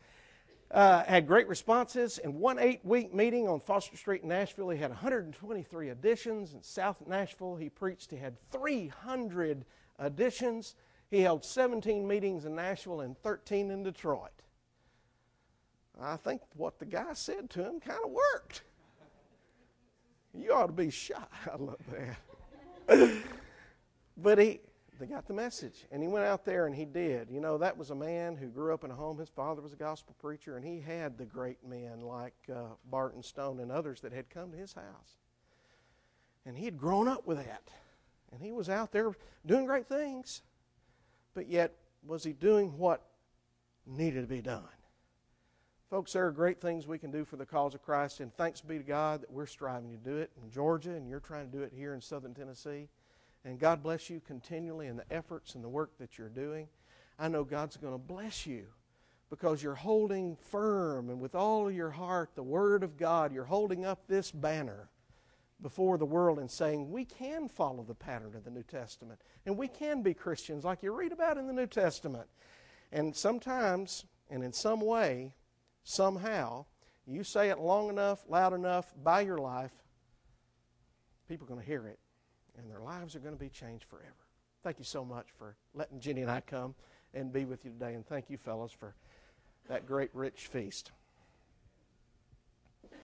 [0.71, 2.19] Uh, had great responses.
[2.19, 6.55] In one eight week meeting on Foster Street in Nashville, he had 123 additions.
[6.55, 9.65] In South Nashville, he preached, he had 300
[9.99, 10.77] additions.
[11.11, 14.31] He held 17 meetings in Nashville and 13 in Detroit.
[16.01, 18.63] I think what the guy said to him kind of worked.
[20.35, 21.31] You ought to be shot.
[21.53, 21.81] I love
[22.87, 23.11] that.
[24.16, 24.61] but he,
[24.99, 27.31] they got the message, and he went out there and he did.
[27.31, 29.18] You know, that was a man who grew up in a home.
[29.18, 33.22] His father was a gospel preacher, and he had the great men like uh, Barton
[33.22, 35.16] Stone and others that had come to his house.
[36.45, 37.70] And he had grown up with that.
[38.33, 39.12] And he was out there
[39.47, 40.43] doing great things.
[41.35, 41.74] But yet,
[42.07, 43.03] was he doing what
[43.87, 44.64] needed to be done?
[45.91, 48.61] Folks, there are great things we can do for the cause of Christ, and thanks
[48.61, 51.57] be to God that we're striving to do it in Georgia, and you're trying to
[51.57, 52.86] do it here in southern Tennessee.
[53.45, 56.68] And God bless you continually in the efforts and the work that you're doing.
[57.18, 58.66] I know God's going to bless you
[59.30, 63.32] because you're holding firm and with all your heart the Word of God.
[63.32, 64.91] You're holding up this banner
[65.61, 69.59] before the world and saying, we can follow the pattern of the New Testament, and
[69.59, 72.28] we can be Christians like you read about in the New Testament.
[72.93, 75.32] And sometimes, and in some way,
[75.85, 76.66] somehow,
[77.07, 79.72] you say it long enough, loud enough, by your life,
[81.28, 81.99] people are going to hear it,
[82.59, 84.14] and their lives are going to be changed forever.
[84.62, 86.74] Thank you so much for letting Jenny and I come
[87.14, 88.95] and be with you today, and thank you, fellows, for
[89.68, 90.93] that great, rich feast.